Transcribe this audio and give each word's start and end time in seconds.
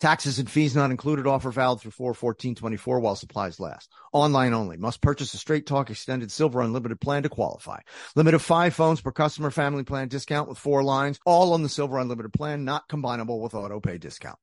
Taxes 0.00 0.38
and 0.38 0.48
fees 0.48 0.76
not 0.76 0.92
included. 0.92 1.26
Offer 1.26 1.50
valid 1.50 1.80
through 1.80 1.90
41424 1.90 3.00
while 3.00 3.16
supplies 3.16 3.58
last. 3.58 3.90
Online 4.12 4.54
only. 4.54 4.76
Must 4.76 5.00
purchase 5.00 5.34
a 5.34 5.38
Straight 5.38 5.66
Talk 5.66 5.90
Extended 5.90 6.30
Silver 6.30 6.60
Unlimited 6.60 7.00
plan 7.00 7.24
to 7.24 7.28
qualify. 7.28 7.80
Limit 8.14 8.34
of 8.34 8.42
five 8.42 8.74
phones 8.74 9.00
per 9.00 9.10
customer 9.10 9.50
family 9.50 9.82
plan 9.82 10.06
discount 10.06 10.48
with 10.48 10.56
four 10.56 10.84
lines. 10.84 11.18
All 11.26 11.52
on 11.52 11.64
the 11.64 11.68
Silver 11.68 11.98
Unlimited 11.98 12.32
plan, 12.32 12.64
not 12.64 12.88
combinable 12.88 13.40
with 13.40 13.54
auto 13.54 13.80
pay 13.80 13.98
discount. 13.98 14.38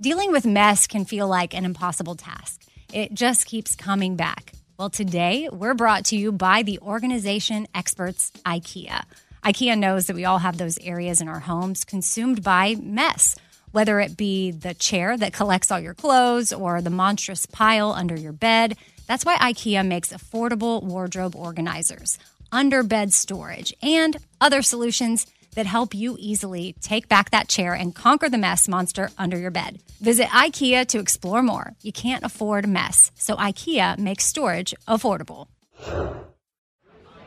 Dealing 0.00 0.30
with 0.30 0.46
mess 0.46 0.86
can 0.86 1.04
feel 1.04 1.26
like 1.26 1.52
an 1.52 1.64
impossible 1.64 2.14
task. 2.14 2.62
It 2.92 3.12
just 3.12 3.46
keeps 3.46 3.74
coming 3.74 4.14
back. 4.14 4.52
Well, 4.78 4.90
today 4.90 5.48
we're 5.50 5.74
brought 5.74 6.04
to 6.06 6.16
you 6.16 6.30
by 6.30 6.62
the 6.62 6.78
organization 6.78 7.66
experts 7.74 8.30
IKEA. 8.46 9.02
IKEA 9.44 9.76
knows 9.76 10.06
that 10.06 10.14
we 10.14 10.24
all 10.24 10.38
have 10.38 10.58
those 10.58 10.78
areas 10.78 11.20
in 11.20 11.26
our 11.26 11.40
homes 11.40 11.84
consumed 11.84 12.44
by 12.44 12.76
mess 12.80 13.34
whether 13.72 13.98
it 14.00 14.16
be 14.16 14.50
the 14.50 14.74
chair 14.74 15.16
that 15.16 15.32
collects 15.32 15.70
all 15.70 15.80
your 15.80 15.94
clothes 15.94 16.52
or 16.52 16.80
the 16.80 16.90
monstrous 16.90 17.46
pile 17.46 17.90
under 17.90 18.14
your 18.14 18.32
bed. 18.32 18.76
That's 19.06 19.24
why 19.24 19.36
IKEA 19.36 19.86
makes 19.86 20.12
affordable 20.12 20.82
wardrobe 20.82 21.34
organizers, 21.34 22.18
under 22.52 22.82
bed 22.82 23.12
storage, 23.12 23.74
and 23.82 24.16
other 24.40 24.62
solutions 24.62 25.26
that 25.54 25.66
help 25.66 25.94
you 25.94 26.16
easily 26.18 26.74
take 26.80 27.08
back 27.08 27.30
that 27.30 27.48
chair 27.48 27.74
and 27.74 27.94
conquer 27.94 28.28
the 28.28 28.38
mess 28.38 28.68
monster 28.68 29.10
under 29.18 29.38
your 29.38 29.50
bed. 29.50 29.80
Visit 30.00 30.28
IKEA 30.28 30.86
to 30.88 30.98
explore 30.98 31.42
more. 31.42 31.74
You 31.82 31.92
can't 31.92 32.24
afford 32.24 32.66
mess, 32.66 33.10
so 33.16 33.36
IKEA 33.36 33.98
makes 33.98 34.24
storage 34.24 34.74
affordable. 34.88 35.48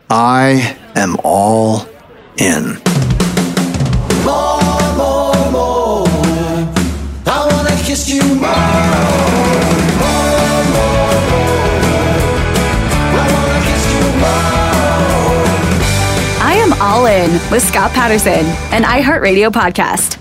I 0.10 0.78
am 0.96 1.18
all 1.24 1.88
in. 2.38 2.82
More, 4.24 4.96
more, 4.98 5.52
more. 5.52 5.85
I 7.96 7.98
kiss 7.98 8.10
you 8.14 8.36
more. 8.36 8.52
All 16.82 17.06
in 17.06 17.32
with 17.50 17.64
Scott 17.64 17.92
Patterson, 17.92 18.46
an 18.74 18.84
iHeartRadio 18.84 19.50
podcast. 19.50 20.20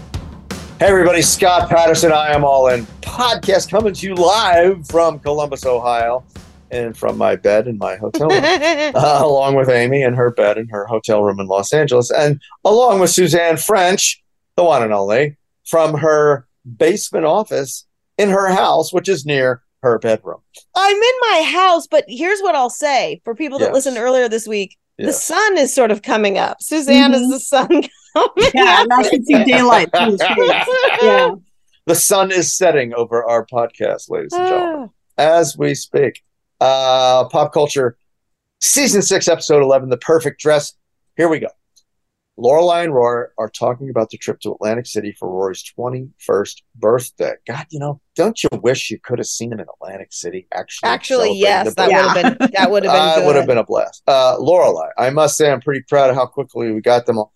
Hey 0.78 0.86
everybody, 0.86 1.20
Scott 1.20 1.68
Patterson, 1.68 2.12
I 2.12 2.32
am 2.32 2.44
all 2.44 2.68
in 2.68 2.86
podcast 3.00 3.70
coming 3.70 3.92
to 3.92 4.06
you 4.06 4.14
live 4.14 4.86
from 4.86 5.18
Columbus, 5.18 5.66
Ohio, 5.66 6.24
and 6.70 6.96
from 6.96 7.18
my 7.18 7.34
bed 7.34 7.66
in 7.66 7.76
my 7.76 7.96
hotel 7.96 8.28
room, 8.28 8.40
uh, 8.94 9.20
along 9.20 9.56
with 9.56 9.68
Amy 9.68 10.02
in 10.02 10.14
her 10.14 10.30
bed 10.30 10.56
in 10.56 10.68
her 10.68 10.86
hotel 10.86 11.24
room 11.24 11.40
in 11.40 11.48
Los 11.48 11.72
Angeles, 11.72 12.12
and 12.12 12.40
along 12.64 13.00
with 13.00 13.10
Suzanne 13.10 13.56
French, 13.56 14.22
the 14.56 14.62
one 14.62 14.84
and 14.84 14.92
only, 14.92 15.36
from 15.64 15.98
her 15.98 16.46
basement 16.64 17.24
office 17.24 17.86
in 18.18 18.30
her 18.30 18.48
house, 18.48 18.92
which 18.92 19.08
is 19.08 19.24
near 19.26 19.62
her 19.82 19.98
bedroom. 19.98 20.40
I'm 20.74 20.96
in 20.96 21.14
my 21.30 21.42
house, 21.52 21.86
but 21.86 22.04
here's 22.08 22.40
what 22.40 22.54
I'll 22.54 22.70
say 22.70 23.20
for 23.24 23.34
people 23.34 23.58
that 23.58 23.66
Yes. 23.66 23.74
listened 23.74 23.98
earlier 23.98 24.28
this 24.28 24.46
week. 24.48 24.76
The 24.96 25.12
sun 25.12 25.58
is 25.58 25.74
sort 25.74 25.90
of 25.90 26.02
coming 26.02 26.38
up. 26.38 26.62
Suzanne 26.62 27.12
is 27.14 27.28
the 27.28 27.40
sun 27.40 27.66
coming 27.68 28.50
Yeah, 28.54 28.76
up. 28.78 28.82
and 28.84 28.92
I 28.92 29.08
can 29.10 29.24
see 29.24 29.44
daylight 29.44 29.88
through 29.94 30.12
his 30.12 30.22
face. 30.22 30.66
Yeah. 31.02 31.34
The 31.86 31.94
sun 31.96 32.30
is 32.30 32.52
setting 32.52 32.94
over 32.94 33.24
our 33.24 33.44
podcast, 33.44 34.08
ladies 34.08 34.32
and 34.32 34.48
gentlemen. 34.48 34.90
Ah. 35.18 35.22
as 35.40 35.58
we 35.58 35.74
speak. 35.74 36.22
Uh, 36.60 37.24
pop 37.28 37.52
culture, 37.52 37.98
season 38.60 39.02
six, 39.02 39.28
episode 39.28 39.62
11, 39.62 39.90
The 39.90 39.96
Perfect 39.98 40.40
Dress. 40.40 40.72
Here 41.16 41.28
we 41.28 41.40
go. 41.40 41.48
Lorelai 42.36 42.82
and 42.82 42.92
Rory 42.92 43.28
are 43.38 43.48
talking 43.48 43.88
about 43.90 44.10
the 44.10 44.18
trip 44.18 44.40
to 44.40 44.52
Atlantic 44.52 44.86
City 44.86 45.14
for 45.18 45.28
Rory's 45.28 45.62
21st 45.78 46.62
birthday. 46.74 47.34
God, 47.46 47.66
you 47.70 47.78
know, 47.78 48.00
don't 48.16 48.42
you 48.42 48.48
wish 48.60 48.90
you 48.90 48.98
could 48.98 49.18
have 49.18 49.28
seen 49.28 49.52
him 49.52 49.60
in 49.60 49.66
Atlantic 49.80 50.12
City 50.12 50.48
actually? 50.52 50.88
Actually, 50.88 51.38
yes, 51.38 51.74
that 51.76 51.86
would 51.86 51.94
have 51.94 52.38
been 52.38 52.50
that 52.52 52.70
would 52.70 52.84
have 52.84 52.92
been 52.92 53.22
Uh, 53.22 53.26
would 53.26 53.36
have 53.36 53.46
been 53.46 53.58
a 53.58 53.64
blast. 53.64 54.02
Uh, 54.06 54.36
Lorelai, 54.38 54.88
I 54.98 55.10
must 55.10 55.36
say, 55.36 55.50
I'm 55.50 55.60
pretty 55.60 55.84
proud 55.88 56.10
of 56.10 56.16
how 56.16 56.26
quickly 56.26 56.72
we 56.72 56.80
got 56.80 57.06
them 57.06 57.18
all. 57.18 57.32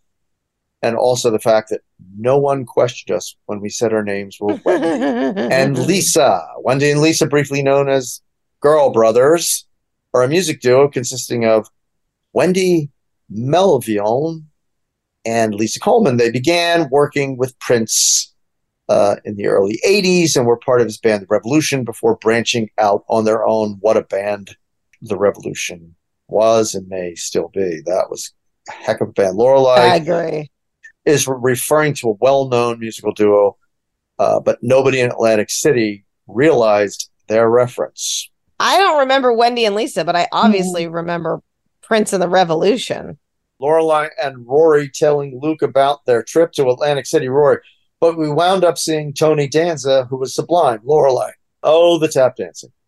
And 0.83 0.97
also 0.97 1.31
the 1.31 1.41
fact 1.41 1.71
that 1.71 1.81
no 2.17 2.39
one 2.39 2.65
questioned 2.65 3.17
us 3.17 3.37
when 3.47 3.61
we 3.61 3.69
said 3.69 3.93
our 3.93 4.05
names 4.05 4.39
were 4.41 4.61
Wendy 4.65 4.87
and 5.55 5.79
Lisa. 5.79 6.47
Wendy 6.59 6.91
and 6.91 7.01
Lisa, 7.01 7.27
briefly 7.27 7.63
known 7.63 7.89
as 7.89 8.21
Girl 8.61 8.91
Brothers, 8.91 9.67
are 10.15 10.23
a 10.23 10.29
music 10.29 10.61
duo 10.61 10.89
consisting 10.89 11.45
of 11.45 11.69
Wendy 12.33 12.91
Melvoin 13.33 14.45
and 15.29 15.55
Lisa 15.55 15.79
Coleman. 15.79 16.17
They 16.17 16.31
began 16.31 16.89
working 16.91 17.37
with 17.37 17.59
Prince 17.59 18.33
uh, 18.89 19.17
in 19.27 19.37
the 19.37 19.47
early 19.47 19.79
80s 19.87 20.37
and 20.37 20.47
were 20.47 20.57
part 20.57 20.81
of 20.81 20.87
his 20.87 20.97
band, 20.97 21.23
The 21.23 21.27
Revolution, 21.29 21.85
before 21.85 22.17
branching 22.17 22.71
out 22.79 23.05
on 23.09 23.27
their 23.27 23.47
own. 23.47 23.77
What 23.81 23.99
a 23.99 24.03
band 24.03 24.57
The 25.03 25.19
Revolution 25.19 25.95
was 26.29 26.75
and 26.75 26.89
may 26.89 27.15
still 27.15 27.51
be. 27.53 27.83
That 27.85 28.07
was 28.09 28.33
a 28.71 28.73
heck 28.73 29.03
of 29.03 29.11
a 29.11 29.13
band. 29.13 29.39
Lorelai 29.39 29.77
I 29.77 29.97
agree. 29.97 30.51
is 31.05 31.29
referring 31.29 31.93
to 31.95 32.09
a 32.09 32.17
well-known 32.21 32.81
musical 32.81 33.13
duo, 33.13 33.59
uh, 34.19 34.41
but 34.41 34.59
nobody 34.63 35.01
in 35.01 35.11
Atlantic 35.11 35.51
City 35.51 36.07
realized 36.27 37.11
their 37.29 37.51
reference. 37.51 38.31
I 38.59 38.79
don't 38.79 39.01
remember 39.01 39.33
Wendy 39.33 39.67
and 39.67 39.77
Lisa, 39.77 40.07
but 40.07 40.17
I 40.17 40.27
obviously 40.33 40.89
remember 40.89 41.43
Prince 41.83 42.15
and 42.15 42.23
the 42.23 42.29
Revolution. 42.29 43.19
Lorelai 43.61 44.09
and 44.23 44.47
Rory 44.47 44.89
telling 44.89 45.39
Luke 45.43 45.63
about 45.63 46.05
their 46.07 46.23
trip 46.23 46.53
to 46.53 46.69
Atlantic 46.69 47.07
City. 47.07 47.29
Rory, 47.29 47.59
but 48.01 48.17
we 48.17 48.31
wound 48.31 48.65
up 48.65 48.79
seeing 48.79 49.13
Tony 49.13 49.49
Danza, 49.49 50.05
who 50.05 50.17
was 50.17 50.35
sublime. 50.35 50.81
Lorelai, 50.81 51.31
oh, 51.63 51.99
the 51.99 52.09
tap 52.09 52.37
dancing. 52.37 52.73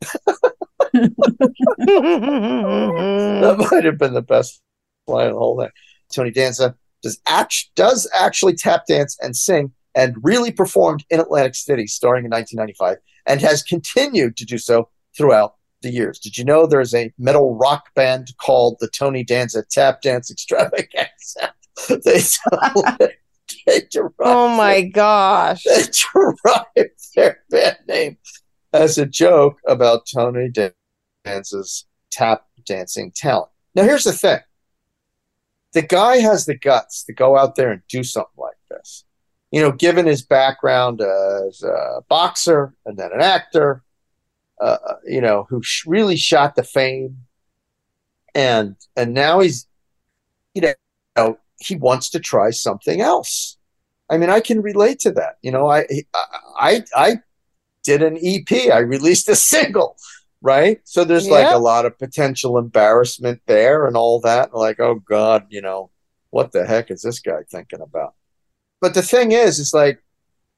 That 3.41 3.69
might 3.71 3.85
have 3.85 3.99
been 3.99 4.15
the 4.15 4.23
best 4.23 4.61
line 5.07 5.27
of 5.29 5.35
the 5.35 5.39
whole 5.39 5.59
thing. 5.61 5.71
Tony 6.13 6.31
Danza 6.31 6.75
does 7.03 7.21
act 7.27 7.71
does 7.77 8.09
actually 8.15 8.55
tap 8.55 8.87
dance 8.87 9.17
and 9.21 9.37
sing 9.37 9.73
and 9.95 10.17
really 10.23 10.53
performed 10.53 11.05
in 11.11 11.21
Atlantic 11.21 11.55
City 11.55 11.87
starting 11.87 12.25
in 12.25 12.31
1995 12.31 12.99
and 13.27 13.41
has 13.41 13.63
continued 13.63 14.37
to 14.37 14.45
do 14.45 14.59
so 14.59 14.89
throughout 15.17 15.55
the 15.83 15.91
years. 15.91 16.19
Did 16.19 16.37
you 16.39 16.45
know 16.45 16.67
there's 16.67 16.95
a 16.95 17.13
metal 17.19 17.57
rock 17.57 17.95
band 17.95 18.33
called 18.39 18.77
the 18.81 18.89
Tony 18.89 19.25
Danza 19.25 19.65
Tap 19.71 20.03
Dance 20.03 20.31
Extravaganza? 20.31 21.55
they, 21.89 22.21
they 23.67 23.81
derived 23.91 24.15
oh 24.21 24.49
my 24.57 24.83
gosh. 24.83 25.63
they 25.65 25.83
derived 26.15 26.91
their 27.15 27.39
band 27.51 27.79
name 27.89 28.19
as 28.73 28.99
a 28.99 29.07
joke 29.07 29.59
about 29.67 30.07
Tony 30.07 30.51
Danza's 31.25 31.87
tap 32.11 32.45
dancing 32.67 33.13
talent. 33.15 33.51
Now, 33.75 33.85
here's 33.85 34.05
the 34.05 34.13
thing 34.13 34.41
the 35.73 35.83
guy 35.83 36.17
has 36.19 36.47
the 36.47 36.57
guts 36.57 37.05
to 37.05 37.13
go 37.13 37.37
out 37.37 37.55
there 37.55 37.71
and 37.71 37.83
do 37.89 38.03
something 38.03 38.31
like 38.37 38.57
this. 38.71 39.05
You 39.53 39.63
know, 39.63 39.73
given 39.73 40.07
his 40.07 40.23
background 40.23 41.01
as 41.01 41.63
a 41.63 42.03
boxer 42.09 42.75
and 42.87 42.97
then 42.97 43.13
an 43.13 43.21
actor, 43.21 43.83
uh, 44.61 44.95
you 45.05 45.21
know, 45.21 45.47
who 45.49 45.63
sh- 45.63 45.85
really 45.87 46.17
shot 46.17 46.55
the 46.55 46.63
fame, 46.63 47.19
and 48.35 48.77
and 48.97 49.15
now 49.15 49.41
he's, 49.41 49.67
you 50.55 50.63
know, 51.17 51.39
he 51.59 51.77
wants 51.77 52.11
to 52.11 52.21
try 52.21 52.51
something 52.51 53.01
else. 53.01 53.57
I 54.11 54.19
mean, 54.19 54.31
I 54.31 54.41
can 54.41 54.61
relate 54.61 54.99
to 55.01 55.13
that. 55.13 55.37
You 55.43 55.53
know, 55.53 55.71
I 55.71 55.87
I 56.59 56.85
I 56.95 57.21
did 57.85 58.03
an 58.03 58.19
EP. 58.23 58.73
I 58.73 58.79
released 58.79 59.29
a 59.29 59.37
single, 59.55 59.97
right? 60.43 60.81
So 60.85 61.05
there's 61.05 61.29
like 61.29 61.51
a 61.51 61.59
lot 61.59 61.87
of 61.87 61.99
potential 61.99 62.59
embarrassment 62.59 63.41
there 63.47 63.87
and 63.87 63.97
all 63.97 64.21
that. 64.21 64.55
Like, 64.55 64.81
oh 64.81 64.97
God, 64.97 65.47
you 65.49 65.63
know, 65.63 65.91
what 66.31 66.53
the 66.53 66.67
heck 66.67 66.91
is 66.91 67.03
this 67.03 67.21
guy 67.21 67.43
thinking 67.51 67.81
about? 67.81 68.15
But 68.81 68.95
the 68.95 69.03
thing 69.03 69.33
is, 69.33 69.59
is 69.59 69.75
like, 69.75 70.03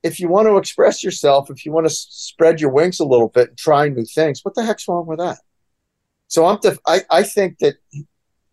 if 0.03 0.19
you 0.19 0.29
want 0.29 0.49
to 0.49 0.57
express 0.57 1.05
yourself, 1.05 1.51
if 1.51 1.65
you 1.65 1.73
want 1.73 1.87
to 1.87 1.93
s- 1.93 2.07
spread 2.11 2.61
your 2.61 2.71
wings 2.71 3.01
a 3.01 3.05
little 3.05 3.29
bit 3.29 3.51
and 3.51 3.59
try 3.59 3.89
new 3.89 4.05
things, 4.05 4.45
what 4.45 4.55
the 4.55 4.65
heck's 4.65 4.89
wrong 4.89 5.07
with 5.07 5.19
that? 5.19 5.39
So 6.29 6.47
I'm, 6.47 6.59
def- 6.61 6.79
I, 6.87 7.03
I 7.11 7.23
think 7.23 7.59
that 7.59 7.77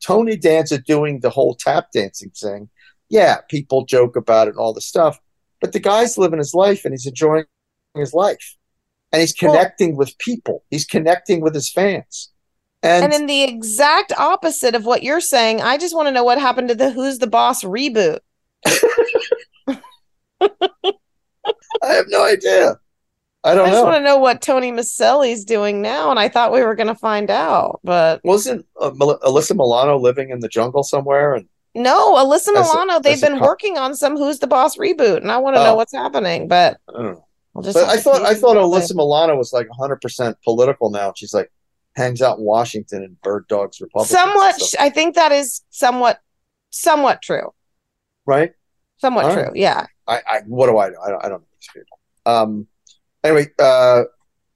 Tony 0.05 0.35
Danza 0.35 0.79
doing 0.79 1.21
the 1.21 1.29
whole 1.29 1.55
tap 1.55 1.87
dancing 1.93 2.31
thing, 2.31 2.69
yeah, 3.09 3.37
people 3.49 3.85
joke 3.85 4.15
about 4.15 4.47
it 4.47 4.51
and 4.51 4.59
all 4.59 4.73
the 4.73 4.81
stuff, 4.81 5.17
but 5.61 5.73
the 5.73 5.79
guy's 5.79 6.17
living 6.17 6.39
his 6.39 6.53
life 6.53 6.85
and 6.85 6.93
he's 6.93 7.07
enjoying 7.07 7.45
his 7.95 8.13
life, 8.13 8.55
and 9.11 9.21
he's 9.21 9.33
connecting 9.33 9.95
with 9.95 10.17
people. 10.19 10.63
He's 10.69 10.85
connecting 10.85 11.41
with 11.41 11.55
his 11.55 11.71
fans, 11.71 12.29
and, 12.81 13.03
And 13.03 13.13
in 13.13 13.25
the 13.25 13.43
exact 13.43 14.13
opposite 14.17 14.73
of 14.73 14.85
what 14.85 15.03
you're 15.03 15.19
saying, 15.19 15.61
I 15.61 15.77
just 15.77 15.95
want 15.95 16.07
to 16.07 16.11
know 16.11 16.23
what 16.23 16.39
happened 16.39 16.69
to 16.69 16.75
the 16.75 16.91
Who's 16.91 17.19
the 17.19 17.27
Boss 17.27 17.63
reboot. 17.63 18.19
I 21.83 21.87
have 21.93 22.05
no 22.09 22.23
idea. 22.25 22.79
I 23.43 23.55
don't 23.55 23.67
I 23.67 23.69
just 23.71 23.81
know. 23.81 23.89
want 23.89 23.95
to 23.97 24.03
know 24.03 24.17
what 24.17 24.41
Tony 24.41 24.71
Micelli's 24.71 25.45
doing 25.45 25.81
now, 25.81 26.09
and 26.11 26.19
I 26.19 26.27
thought 26.27 26.51
we 26.51 26.61
were 26.61 26.75
going 26.75 26.87
to 26.87 26.95
find 26.95 27.31
out, 27.31 27.79
but 27.85 28.19
Wasn't 28.25 28.65
uh, 28.81 28.91
Mel- 28.95 29.19
Alyssa 29.21 29.55
Milano 29.55 29.97
living 29.97 30.29
in 30.29 30.41
the 30.41 30.49
jungle 30.49 30.83
somewhere? 30.83 31.35
And 31.35 31.47
no, 31.73 32.15
Alyssa 32.15 32.35
As 32.35 32.47
a- 32.49 32.51
Milano, 32.73 32.99
they've 32.99 33.21
been 33.21 33.39
co- 33.39 33.45
working 33.45 33.77
on 33.77 33.95
some 33.95 34.17
Who's 34.17 34.39
the 34.39 34.47
Boss 34.47 34.75
reboot, 34.75 35.17
and 35.17 35.31
I 35.31 35.37
want 35.37 35.55
to 35.55 35.63
know 35.63 35.71
Oh. 35.71 35.75
what's 35.75 35.93
happening, 35.93 36.49
but 36.49 36.79
I 36.89 36.91
don't 36.91 37.03
know. 37.13 37.25
I'll 37.55 37.61
just 37.61 37.75
But 37.75 37.85
I 37.87 37.97
thought 37.97 38.21
I 38.23 38.33
thought 38.35 38.57
Alyssa 38.57 38.93
Milano 38.95 39.35
was 39.37 39.53
like 39.53 39.69
100 39.69 40.01
percent 40.01 40.37
political 40.43 40.89
now. 40.89 41.13
She's 41.15 41.33
like 41.33 41.49
hangs 41.95 42.21
out 42.21 42.39
in 42.39 42.43
Washington 42.43 43.03
and 43.03 43.19
Bird 43.21 43.47
Dogs 43.47 43.79
Republic. 43.79 44.09
somewhat 44.09 44.61
I 44.79 44.89
think 44.89 45.15
that 45.15 45.31
is 45.31 45.61
somewhat 45.69 46.19
somewhat 46.71 47.21
true. 47.21 47.53
right? 48.25 48.51
Somewhat 48.97 49.25
All 49.25 49.33
true. 49.33 49.43
right. 49.43 49.55
Yeah. 49.55 49.85
I, 50.09 50.21
I 50.27 50.39
what 50.47 50.67
do 50.67 50.77
I 50.77 50.89
know? 50.89 50.99
I 51.05 51.09
don't, 51.09 51.25
I 51.25 51.29
don't 51.29 51.41
know 51.41 51.47
these 51.59 51.69
people. 51.73 51.99
Um. 52.25 52.67
Anyway, 53.23 53.47
uh, 53.59 54.03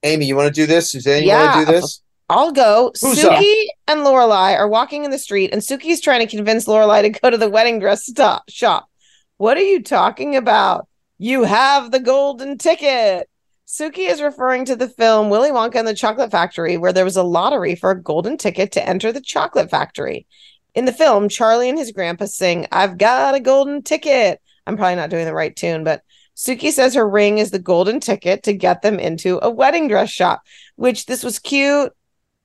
Amy, 0.02 0.26
you 0.26 0.36
want 0.36 0.54
to 0.54 0.60
do 0.60 0.66
this? 0.66 0.90
Suzanne, 0.90 1.22
you 1.22 1.30
want 1.30 1.60
to 1.60 1.66
do 1.66 1.72
this? 1.72 2.02
I'll 2.30 2.52
go. 2.52 2.92
Who's 3.00 3.18
Suki 3.18 3.66
and 3.86 4.00
Lorelai 4.00 4.56
are 4.56 4.68
walking 4.68 5.04
in 5.04 5.10
the 5.10 5.18
street, 5.18 5.50
and 5.52 5.60
Suki's 5.60 6.00
trying 6.00 6.26
to 6.26 6.36
convince 6.36 6.64
Lorelai 6.64 7.02
to 7.02 7.10
go 7.10 7.30
to 7.30 7.36
the 7.36 7.50
wedding 7.50 7.78
dress 7.78 8.06
stop 8.06 8.48
shop. 8.48 8.88
What 9.36 9.56
are 9.56 9.62
you 9.62 9.82
talking 9.82 10.36
about? 10.36 10.88
You 11.18 11.44
have 11.44 11.90
the 11.90 12.00
golden 12.00 12.58
ticket. 12.58 13.28
Suki 13.66 14.08
is 14.08 14.22
referring 14.22 14.64
to 14.66 14.76
the 14.76 14.88
film 14.88 15.30
Willy 15.30 15.50
Wonka 15.50 15.76
and 15.76 15.88
the 15.88 15.94
Chocolate 15.94 16.30
Factory, 16.30 16.76
where 16.76 16.92
there 16.92 17.04
was 17.04 17.16
a 17.16 17.22
lottery 17.22 17.74
for 17.74 17.90
a 17.90 18.00
golden 18.00 18.36
ticket 18.36 18.72
to 18.72 18.88
enter 18.88 19.12
the 19.12 19.20
chocolate 19.20 19.70
factory. 19.70 20.26
In 20.74 20.84
the 20.86 20.92
film, 20.92 21.28
Charlie 21.28 21.68
and 21.68 21.78
his 21.78 21.92
grandpa 21.92 22.26
sing, 22.26 22.66
I've 22.72 22.98
got 22.98 23.34
a 23.34 23.40
golden 23.40 23.82
ticket. 23.82 24.40
I'm 24.66 24.76
probably 24.76 24.96
not 24.96 25.10
doing 25.10 25.26
the 25.26 25.34
right 25.34 25.54
tune, 25.54 25.84
but 25.84 26.02
Suki 26.36 26.70
says 26.72 26.94
her 26.94 27.08
ring 27.08 27.38
is 27.38 27.50
the 27.50 27.58
golden 27.58 28.00
ticket 28.00 28.42
to 28.44 28.52
get 28.52 28.82
them 28.82 28.98
into 28.98 29.38
a 29.42 29.50
wedding 29.50 29.88
dress 29.88 30.10
shop, 30.10 30.42
which 30.76 31.06
this 31.06 31.22
was 31.22 31.38
cute. 31.38 31.92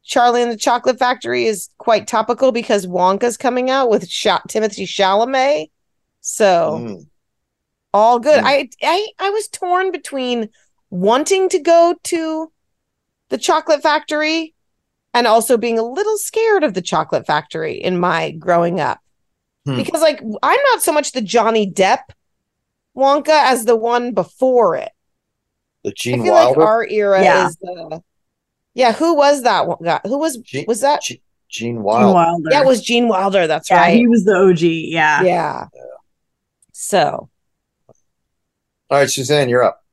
Charlie 0.03 0.41
and 0.41 0.51
the 0.51 0.57
Chocolate 0.57 0.99
Factory 0.99 1.45
is 1.45 1.69
quite 1.77 2.07
topical 2.07 2.51
because 2.51 2.87
Wonka's 2.87 3.37
coming 3.37 3.69
out 3.69 3.89
with 3.89 4.07
Sha- 4.09 4.41
Timothée 4.47 4.87
Chalamet. 4.87 5.69
So 6.21 6.79
Mm. 6.81 7.07
all 7.93 8.19
good. 8.19 8.43
Mm. 8.43 8.47
I, 8.47 8.69
I 8.83 9.07
I 9.19 9.29
was 9.29 9.47
torn 9.47 9.91
between 9.91 10.49
wanting 10.89 11.49
to 11.49 11.59
go 11.59 11.95
to 12.03 12.51
the 13.29 13.37
chocolate 13.37 13.81
factory 13.83 14.55
and 15.13 15.27
also 15.27 15.57
being 15.57 15.77
a 15.79 15.83
little 15.83 16.17
scared 16.17 16.63
of 16.63 16.73
the 16.73 16.81
chocolate 16.81 17.25
factory 17.25 17.73
in 17.75 17.99
my 17.99 18.31
growing 18.31 18.79
up. 18.79 18.99
Hmm. 19.71 19.77
Because 19.77 20.01
like 20.01 20.21
I'm 20.43 20.59
not 20.71 20.81
so 20.81 20.91
much 20.91 21.11
the 21.11 21.21
Johnny 21.21 21.69
Depp 21.71 22.03
Wonka 22.95 23.29
as 23.29 23.65
the 23.65 23.75
one 23.75 24.13
before 24.13 24.75
it. 24.75 24.91
The 25.83 25.91
Gene 25.91 26.21
I 26.21 26.23
feel 26.23 26.33
Wilder. 26.33 26.59
like 26.59 26.67
our 26.67 26.87
era 26.87 27.23
Yeah. 27.23 27.47
is 27.47 27.55
the 27.57 28.03
Yeah, 28.73 28.93
who 28.93 29.15
was 29.15 29.43
that 29.43 29.67
one 29.67 29.77
guy? 29.83 29.99
Who 30.03 30.17
was 30.17 30.37
Gene, 30.37 30.65
was 30.67 30.81
that 30.81 31.01
Gene, 31.01 31.19
Gene 31.49 31.75
Gene 31.75 31.83
Wilder. 31.83 32.13
Wilder. 32.13 32.49
that 32.49 32.65
was 32.65 32.81
Gene 32.81 33.07
Wilder, 33.07 33.47
that's 33.47 33.69
yeah, 33.69 33.77
right. 33.81 33.95
he 33.97 34.07
was 34.07 34.23
the 34.25 34.35
OG. 34.35 34.61
Yeah. 34.61 35.21
yeah. 35.23 35.67
So 36.73 37.29
All 38.89 38.97
right, 38.97 39.09
Suzanne, 39.09 39.49
you're 39.49 39.63
up. 39.63 39.83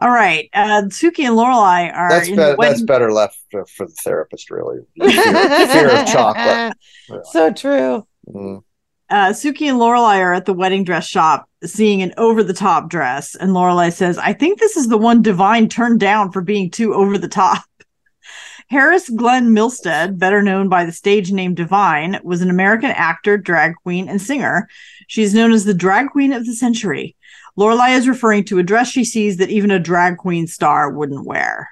All 0.00 0.10
right. 0.10 0.48
Uh, 0.54 0.82
Suki 0.86 1.24
and 1.26 1.36
Lorelai 1.36 1.92
are 1.92 2.08
That's 2.08 2.28
in 2.28 2.36
better. 2.36 2.52
the 2.52 2.56
wedding. 2.56 2.72
That's 2.74 2.82
better 2.82 3.12
left 3.12 3.36
for, 3.50 3.66
for 3.66 3.86
the 3.86 3.92
therapist, 3.94 4.48
really. 4.48 4.78
Fear, 4.96 5.10
fear 5.66 5.90
of 6.00 6.06
chocolate. 6.06 6.74
So 7.32 7.52
true. 7.52 8.06
Mm. 8.28 8.62
Uh, 9.10 9.28
Suki 9.30 9.68
and 9.68 9.78
Lorelai 9.78 10.18
are 10.20 10.34
at 10.34 10.44
the 10.44 10.52
wedding 10.52 10.84
dress 10.84 11.06
shop 11.06 11.48
seeing 11.64 12.02
an 12.02 12.12
over 12.16 12.42
the 12.42 12.52
top 12.52 12.88
dress. 12.88 13.34
And 13.34 13.52
Lorelai 13.52 13.92
says, 13.92 14.18
I 14.18 14.32
think 14.32 14.58
this 14.58 14.76
is 14.76 14.88
the 14.88 14.98
one 14.98 15.22
Divine 15.22 15.68
turned 15.68 16.00
down 16.00 16.30
for 16.30 16.40
being 16.42 16.70
too 16.70 16.94
over 16.94 17.16
the 17.18 17.28
top. 17.28 17.62
Harris 18.68 19.08
Glenn 19.08 19.48
Milstead, 19.48 20.18
better 20.18 20.42
known 20.42 20.68
by 20.68 20.84
the 20.84 20.92
stage 20.92 21.32
name 21.32 21.54
Divine, 21.54 22.20
was 22.22 22.42
an 22.42 22.50
American 22.50 22.90
actor, 22.90 23.38
drag 23.38 23.74
queen, 23.82 24.08
and 24.10 24.20
singer. 24.20 24.68
She's 25.06 25.32
known 25.34 25.52
as 25.52 25.64
the 25.64 25.72
drag 25.72 26.08
queen 26.10 26.34
of 26.34 26.44
the 26.44 26.52
century. 26.54 27.16
Lorelai 27.58 27.96
is 27.96 28.06
referring 28.06 28.44
to 28.44 28.58
a 28.58 28.62
dress 28.62 28.88
she 28.88 29.04
sees 29.06 29.38
that 29.38 29.48
even 29.48 29.70
a 29.70 29.78
drag 29.78 30.18
queen 30.18 30.46
star 30.46 30.92
wouldn't 30.92 31.24
wear. 31.24 31.70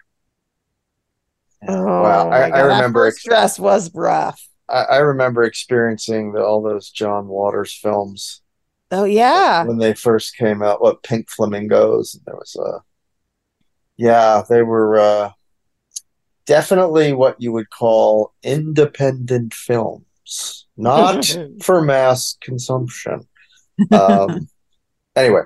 Oh, 1.69 1.85
Wow, 1.85 2.31
I- 2.31 2.47
I 2.47 2.51
God, 2.51 2.57
that 2.57 2.63
remember 2.63 3.07
first 3.11 3.25
dress 3.25 3.59
was 3.59 3.93
rough. 3.95 4.43
I, 4.69 4.83
I 4.85 4.97
remember 4.99 5.43
experiencing 5.45 6.33
the, 6.33 6.43
all 6.45 6.63
those 6.63 6.91
John 6.91 7.29
Waters 7.29 7.73
films 7.75 8.43
Oh 8.91 9.05
yeah. 9.05 9.65
when 9.65 9.79
they 9.79 9.95
first 9.95 10.37
came 10.37 10.63
out. 10.63 10.81
What 10.81 11.03
Pink 11.03 11.29
Flamingos? 11.31 12.15
And 12.15 12.23
there 12.25 12.37
was 12.37 12.57
a, 12.57 12.83
yeah, 13.97 14.43
they 14.49 14.63
were 14.63 14.99
uh, 14.99 15.31
definitely 16.47 17.13
what 17.13 17.41
you 17.41 17.53
would 17.53 17.71
call 17.71 18.33
independent 18.43 19.55
films, 19.55 20.67
not 20.77 21.37
for 21.63 21.83
mass 21.83 22.37
consumption. 22.41 23.27
Um, 23.91 24.49
anyway, 25.17 25.43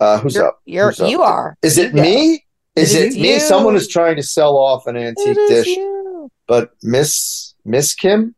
uh, 0.00 0.18
who's 0.20 0.34
You're, 0.34 0.46
up? 0.48 0.60
you're 0.64 0.86
Who's 0.88 1.00
up? 1.00 1.10
you 1.10 1.22
are. 1.22 1.56
Is 1.62 1.78
it 1.78 1.94
go. 1.94 2.02
me? 2.02 2.44
Is 2.76 2.94
It 2.94 3.02
it 3.02 3.08
is 3.08 3.16
me? 3.16 3.34
you. 3.34 3.40
Someone 3.40 3.76
is 3.76 3.86
trying 3.88 4.16
to 4.16 4.22
sell 4.22 4.56
off 4.56 4.86
an 4.86 4.96
antique 4.96 5.36
dish, 5.48 5.66
you. 5.66 6.30
but 6.48 6.70
Miss 6.82 7.53
Miss 7.64 7.94
Kim, 7.94 8.34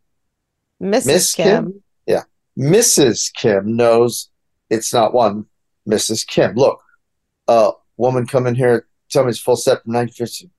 Mrs. 0.80 1.06
Miss 1.06 1.34
Kim. 1.34 1.64
Kim? 1.64 1.82
Mrs. 2.58 3.32
Kim 3.34 3.76
knows 3.76 4.30
it's 4.70 4.92
not 4.92 5.14
one 5.14 5.46
Mrs. 5.88 6.26
Kim. 6.26 6.54
Look, 6.54 6.80
a 7.48 7.72
woman 7.96 8.26
come 8.26 8.46
in 8.46 8.54
here, 8.54 8.86
tell 9.10 9.24
me 9.24 9.30
it's 9.30 9.38
full 9.38 9.56
set 9.56 9.82
from 9.82 9.94
1950 9.94 10.50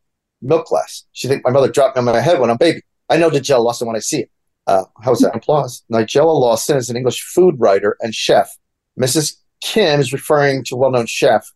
milk 0.42 0.68
glass. 0.68 1.06
She 1.14 1.28
think 1.28 1.44
my 1.44 1.52
mother 1.52 1.72
dropped 1.72 1.96
me 1.96 2.00
on 2.00 2.06
my 2.06 2.20
head 2.20 2.40
when 2.40 2.50
I'm 2.50 2.58
baby. 2.58 2.82
I 3.10 3.18
know 3.18 3.30
Nigella 3.30 3.64
Lawson 3.64 3.88
when 3.88 3.96
I 3.96 4.00
see 4.00 4.22
it. 4.22 4.32
Uh, 4.68 4.84
how's 5.02 5.20
that 5.20 5.36
applause? 5.36 5.84
Nigella 5.92 6.40
Lawson 6.40 6.78
is 6.78 6.90
an 6.90 6.98
English 6.98 7.22
food 7.24 7.56
writer 7.58 7.98
and 8.02 8.14
chef. 8.14 8.56
Mrs. 9.00 9.38
Kim 9.62 10.00
is 10.00 10.14
referring 10.14 10.64
to 10.66 10.76
a 10.76 10.78
well-known 10.78 11.06
chef 11.06 11.52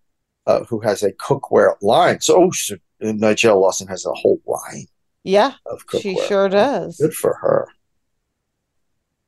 uh, 0.47 0.63
who 0.63 0.79
has 0.79 1.03
a 1.03 1.11
cookware 1.13 1.75
line. 1.81 2.21
So, 2.21 2.41
oh, 2.41 2.51
she, 2.51 2.77
Nigella 3.01 3.59
Lawson 3.59 3.87
has 3.87 4.05
a 4.05 4.13
whole 4.13 4.41
line 4.45 4.87
Yeah, 5.23 5.53
of 5.65 5.83
she 6.01 6.19
sure 6.27 6.49
does. 6.49 6.97
Good 6.97 7.13
for 7.13 7.35
her. 7.35 7.67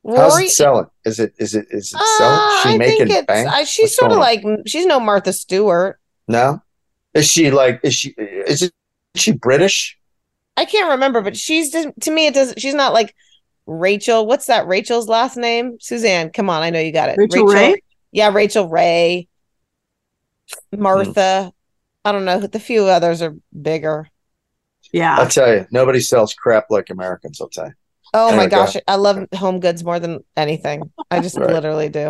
How's 0.05 0.33
Rory, 0.33 0.45
it 0.45 0.51
selling? 0.51 0.87
Is 1.05 1.19
it 1.19 1.33
is 1.37 1.55
it 1.55 1.67
is 1.69 1.93
it 1.93 1.99
uh, 1.99 2.17
selling? 2.17 2.61
She 2.61 2.69
I 2.69 2.77
making 2.77 3.07
think 3.07 3.11
it's 3.11 3.27
bank? 3.27 3.47
I, 3.47 3.63
she's 3.63 3.83
What's 3.83 3.95
sort 3.95 4.11
of 4.11 4.17
going 4.17 4.39
on? 4.45 4.55
like 4.55 4.67
she's 4.67 4.85
no 4.85 4.99
Martha 4.99 5.31
Stewart. 5.33 5.99
no. 6.27 6.61
Is 7.13 7.27
she 7.27 7.51
like 7.51 7.79
is 7.83 7.93
she 7.93 8.09
is 8.17 8.63
it 8.63 8.73
is 9.13 9.21
she 9.21 9.31
British? 9.33 9.97
I 10.57 10.65
can't 10.65 10.89
remember, 10.89 11.21
but 11.21 11.37
she's 11.37 11.69
to 11.71 12.11
me 12.11 12.27
it 12.27 12.33
doesn't. 12.33 12.59
She's 12.59 12.73
not 12.73 12.91
like 12.91 13.15
Rachel. 13.67 14.25
What's 14.25 14.47
that? 14.47 14.67
Rachel's 14.67 15.07
last 15.07 15.37
name? 15.37 15.77
Suzanne. 15.79 16.31
Come 16.31 16.49
on, 16.49 16.63
I 16.63 16.69
know 16.71 16.79
you 16.79 16.91
got 16.91 17.09
it. 17.09 17.17
Rachael 17.17 17.45
Ray? 17.45 17.81
Yeah, 18.11 18.31
Rachael 18.33 18.67
Ray. 18.67 19.27
Martha. 20.71 21.53
I 22.03 22.11
don't 22.11 22.25
know. 22.25 22.39
The 22.39 22.59
few 22.59 22.85
others 22.85 23.21
are 23.21 23.35
bigger. 23.59 24.09
Yeah. 24.93 25.17
I'll 25.17 25.27
tell 25.27 25.53
you, 25.53 25.67
nobody 25.71 25.99
sells 25.99 26.33
crap 26.33 26.67
like 26.69 26.89
Americans. 26.89 27.41
I'll 27.41 27.49
tell 27.49 27.65
you. 27.67 27.73
Oh 28.15 28.29
Oh 28.29 28.31
my 28.31 28.43
my 28.43 28.47
gosh, 28.47 28.77
I 28.87 28.95
love 28.95 29.27
home 29.33 29.59
goods 29.59 29.83
more 29.83 29.99
than 29.99 30.23
anything. 30.37 30.91
I 31.09 31.19
just 31.19 31.35
Right. 31.35 31.49
literally 31.49 31.89
do. 31.89 32.09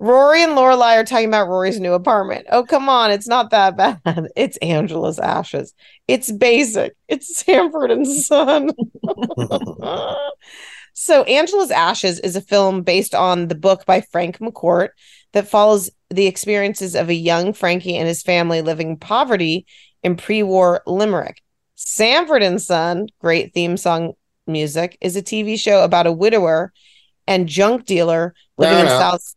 Rory 0.00 0.42
and 0.42 0.52
Lorelai 0.52 0.96
are 0.96 1.04
talking 1.04 1.28
about 1.28 1.48
Rory's 1.48 1.78
new 1.78 1.92
apartment. 1.92 2.46
Oh, 2.50 2.64
come 2.64 2.88
on, 2.88 3.12
it's 3.12 3.28
not 3.28 3.50
that 3.50 3.76
bad. 3.76 4.00
It's 4.36 4.56
Angela's 4.58 5.18
ashes. 5.20 5.74
It's 6.08 6.30
basic. 6.32 6.94
It's 7.08 7.36
Sanford 7.38 7.92
and 7.92 8.06
Son. 8.06 8.70
so, 10.94 11.22
Angela's 11.24 11.70
Ashes 11.70 12.18
is 12.20 12.34
a 12.36 12.40
film 12.40 12.82
based 12.82 13.14
on 13.14 13.48
the 13.48 13.54
book 13.54 13.86
by 13.86 14.00
Frank 14.00 14.38
McCourt 14.38 14.88
that 15.32 15.48
follows 15.48 15.90
the 16.10 16.26
experiences 16.26 16.96
of 16.96 17.08
a 17.08 17.14
young 17.14 17.52
Frankie 17.52 17.96
and 17.96 18.08
his 18.08 18.22
family 18.22 18.62
living 18.62 18.96
poverty 18.96 19.66
in 20.02 20.16
pre-war 20.16 20.82
Limerick. 20.86 21.42
Sanford 21.80 22.42
and 22.42 22.60
Son, 22.60 23.06
great 23.20 23.54
theme 23.54 23.76
song 23.76 24.14
music, 24.48 24.98
is 25.00 25.14
a 25.14 25.22
TV 25.22 25.56
show 25.56 25.84
about 25.84 26.08
a 26.08 26.12
widower 26.12 26.72
and 27.28 27.48
junk 27.48 27.84
dealer 27.84 28.34
living 28.56 28.80
in 28.80 28.86
South. 28.86 29.36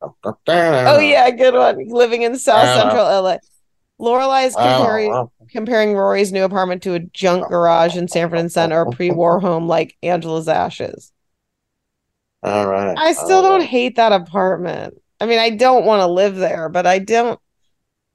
Oh 0.00 0.98
yeah, 0.98 1.30
good 1.30 1.52
one. 1.52 1.86
Living 1.88 2.22
in 2.22 2.38
South 2.38 2.74
Central 2.74 3.04
LA. 3.04 3.36
Lorelai 4.00 4.46
is 4.46 4.54
comparing 4.54 5.28
comparing 5.50 5.92
Rory's 5.92 6.32
new 6.32 6.44
apartment 6.44 6.82
to 6.84 6.94
a 6.94 7.00
junk 7.00 7.48
garage 7.48 7.96
in 7.96 8.08
Sanford 8.08 8.38
and 8.38 8.50
Son 8.50 8.72
or 8.72 8.82
a 8.82 8.90
pre-war 8.90 9.38
home 9.38 9.68
like 9.68 9.94
Angela's 10.02 10.48
Ashes. 10.48 11.12
All 12.42 12.66
right. 12.66 12.96
I 12.96 13.12
still 13.12 13.42
don't 13.42 13.64
hate 13.64 13.96
that 13.96 14.12
apartment. 14.12 14.94
I 15.20 15.26
mean, 15.26 15.38
I 15.38 15.50
don't 15.50 15.84
want 15.84 16.00
to 16.00 16.06
live 16.06 16.36
there, 16.36 16.70
but 16.70 16.86
I 16.86 16.98
don't. 16.98 17.38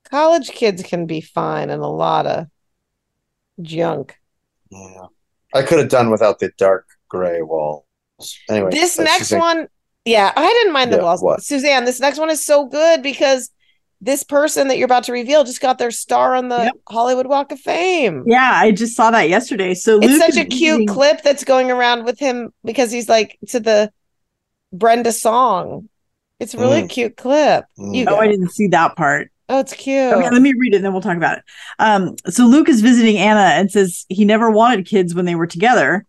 College 0.09 0.49
kids 0.49 0.81
can 0.81 1.05
be 1.05 1.21
fine 1.21 1.69
and 1.69 1.83
a 1.83 1.87
lot 1.87 2.25
of 2.25 2.47
junk. 3.61 4.15
Yeah. 4.69 5.05
I 5.53 5.61
could 5.61 5.79
have 5.79 5.89
done 5.89 6.09
without 6.09 6.39
the 6.39 6.51
dark 6.57 6.87
gray 7.09 7.41
walls. 7.41 7.83
Anyway, 8.49 8.71
This 8.71 8.97
next 8.97 9.17
just 9.19 9.29
saying- 9.31 9.41
one, 9.41 9.67
yeah, 10.05 10.31
I 10.35 10.47
didn't 10.51 10.73
mind 10.73 10.91
the 10.91 10.97
Yeah, 10.97 11.03
walls. 11.03 11.21
what? 11.21 11.43
Suzanne, 11.43 11.85
this 11.85 11.99
next 11.99 12.17
one 12.17 12.29
is 12.29 12.43
so 12.43 12.65
good 12.65 13.03
because 13.03 13.51
this 14.01 14.23
person 14.23 14.67
that 14.67 14.77
you're 14.77 14.85
about 14.85 15.03
to 15.05 15.11
reveal 15.13 15.43
just 15.43 15.61
got 15.61 15.77
their 15.77 15.91
star 15.91 16.35
on 16.35 16.49
the 16.49 16.57
Yep. 16.57 16.73
Hollywood 16.89 17.27
Walk 17.27 17.51
of 17.51 17.59
Fame. 17.59 18.23
Yeah, 18.27 18.51
I 18.53 18.71
just 18.71 18.95
saw 18.97 19.11
that 19.11 19.29
yesterday. 19.29 19.73
So 19.75 19.97
It's 19.99 20.07
Luke 20.07 20.21
such 20.21 20.37
a 20.37 20.45
cute 20.45 20.71
visiting- 20.79 20.87
clip 20.87 21.21
that's 21.21 21.43
going 21.43 21.71
around 21.71 22.03
with 22.03 22.19
him 22.19 22.51
because 22.65 22.91
he's 22.91 23.07
like 23.07 23.37
to 23.49 23.59
the 23.59 23.91
Brenda 24.73 25.11
song. 25.11 25.87
It's 26.39 26.53
a 26.53 26.57
really 26.57 26.83
Mm. 26.83 26.89
cute 26.89 27.15
clip. 27.15 27.65
Mm. 27.79 27.95
You 27.95 28.03
Oh, 28.07 28.15
go. 28.15 28.19
I 28.19 28.27
didn't 28.27 28.51
see 28.51 28.67
that 28.69 28.95
part. 28.97 29.29
Oh, 29.49 29.59
it's 29.59 29.73
cute. 29.73 30.13
Okay, 30.13 30.29
let 30.29 30.41
me 30.41 30.53
read 30.57 30.73
it 30.73 30.77
and 30.77 30.85
then 30.85 30.93
we'll 30.93 31.01
talk 31.01 31.17
about 31.17 31.39
it. 31.39 31.43
Um, 31.79 32.15
so 32.29 32.45
Luke 32.45 32.69
is 32.69 32.81
visiting 32.81 33.17
Anna 33.17 33.41
and 33.59 33.69
says 33.69 34.05
he 34.09 34.25
never 34.25 34.49
wanted 34.49 34.85
kids 34.85 35.13
when 35.13 35.25
they 35.25 35.35
were 35.35 35.47
together. 35.47 36.05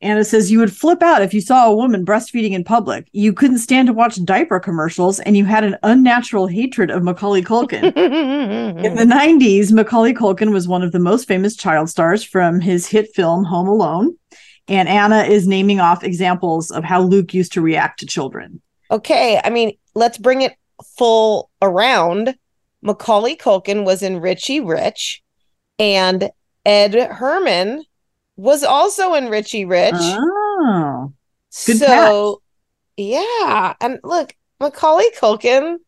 Anna 0.00 0.22
says 0.22 0.48
you 0.52 0.60
would 0.60 0.72
flip 0.72 1.02
out 1.02 1.22
if 1.22 1.34
you 1.34 1.40
saw 1.40 1.66
a 1.66 1.74
woman 1.74 2.06
breastfeeding 2.06 2.52
in 2.52 2.62
public. 2.62 3.08
You 3.10 3.32
couldn't 3.32 3.58
stand 3.58 3.88
to 3.88 3.92
watch 3.92 4.24
diaper 4.24 4.60
commercials 4.60 5.18
and 5.18 5.36
you 5.36 5.44
had 5.44 5.64
an 5.64 5.76
unnatural 5.82 6.46
hatred 6.46 6.88
of 6.92 7.02
Macaulay 7.02 7.42
Culkin. 7.42 7.82
In 8.84 8.94
the 8.94 9.02
90s, 9.02 9.72
Macaulay 9.72 10.14
Culkin 10.14 10.52
was 10.52 10.68
one 10.68 10.82
of 10.84 10.92
the 10.92 11.00
most 11.00 11.26
famous 11.26 11.56
child 11.56 11.90
stars 11.90 12.22
from 12.22 12.60
his 12.60 12.86
hit 12.86 13.12
film 13.12 13.42
Home 13.42 13.66
Alone. 13.66 14.16
And 14.68 14.88
Anna 14.88 15.22
is 15.22 15.48
naming 15.48 15.80
off 15.80 16.04
examples 16.04 16.70
of 16.70 16.84
how 16.84 17.00
Luke 17.02 17.34
used 17.34 17.52
to 17.54 17.60
react 17.60 17.98
to 18.00 18.06
children. 18.06 18.60
okay, 18.92 19.40
I 19.42 19.50
mean, 19.50 19.76
let's 19.96 20.16
bring 20.18 20.42
it 20.42 20.54
full 20.96 21.50
around. 21.60 22.36
Macaulay 22.82 23.36
Culkin 23.36 23.84
was 23.84 24.02
in 24.02 24.20
Richie 24.20 24.60
Rich, 24.60 25.22
and 25.78 26.30
Ed 26.64 26.94
Herrmann 26.94 27.84
was 28.36 28.62
also 28.62 29.14
in 29.14 29.28
Richie 29.28 29.64
Rich. 29.64 29.94
Oh, 29.94 31.12
good 31.66 31.76
so, 31.78 32.42
yeah, 32.96 33.74
and 33.80 34.00
look, 34.04 34.34
Macaulay 34.60 35.10
Culkin 35.18 35.78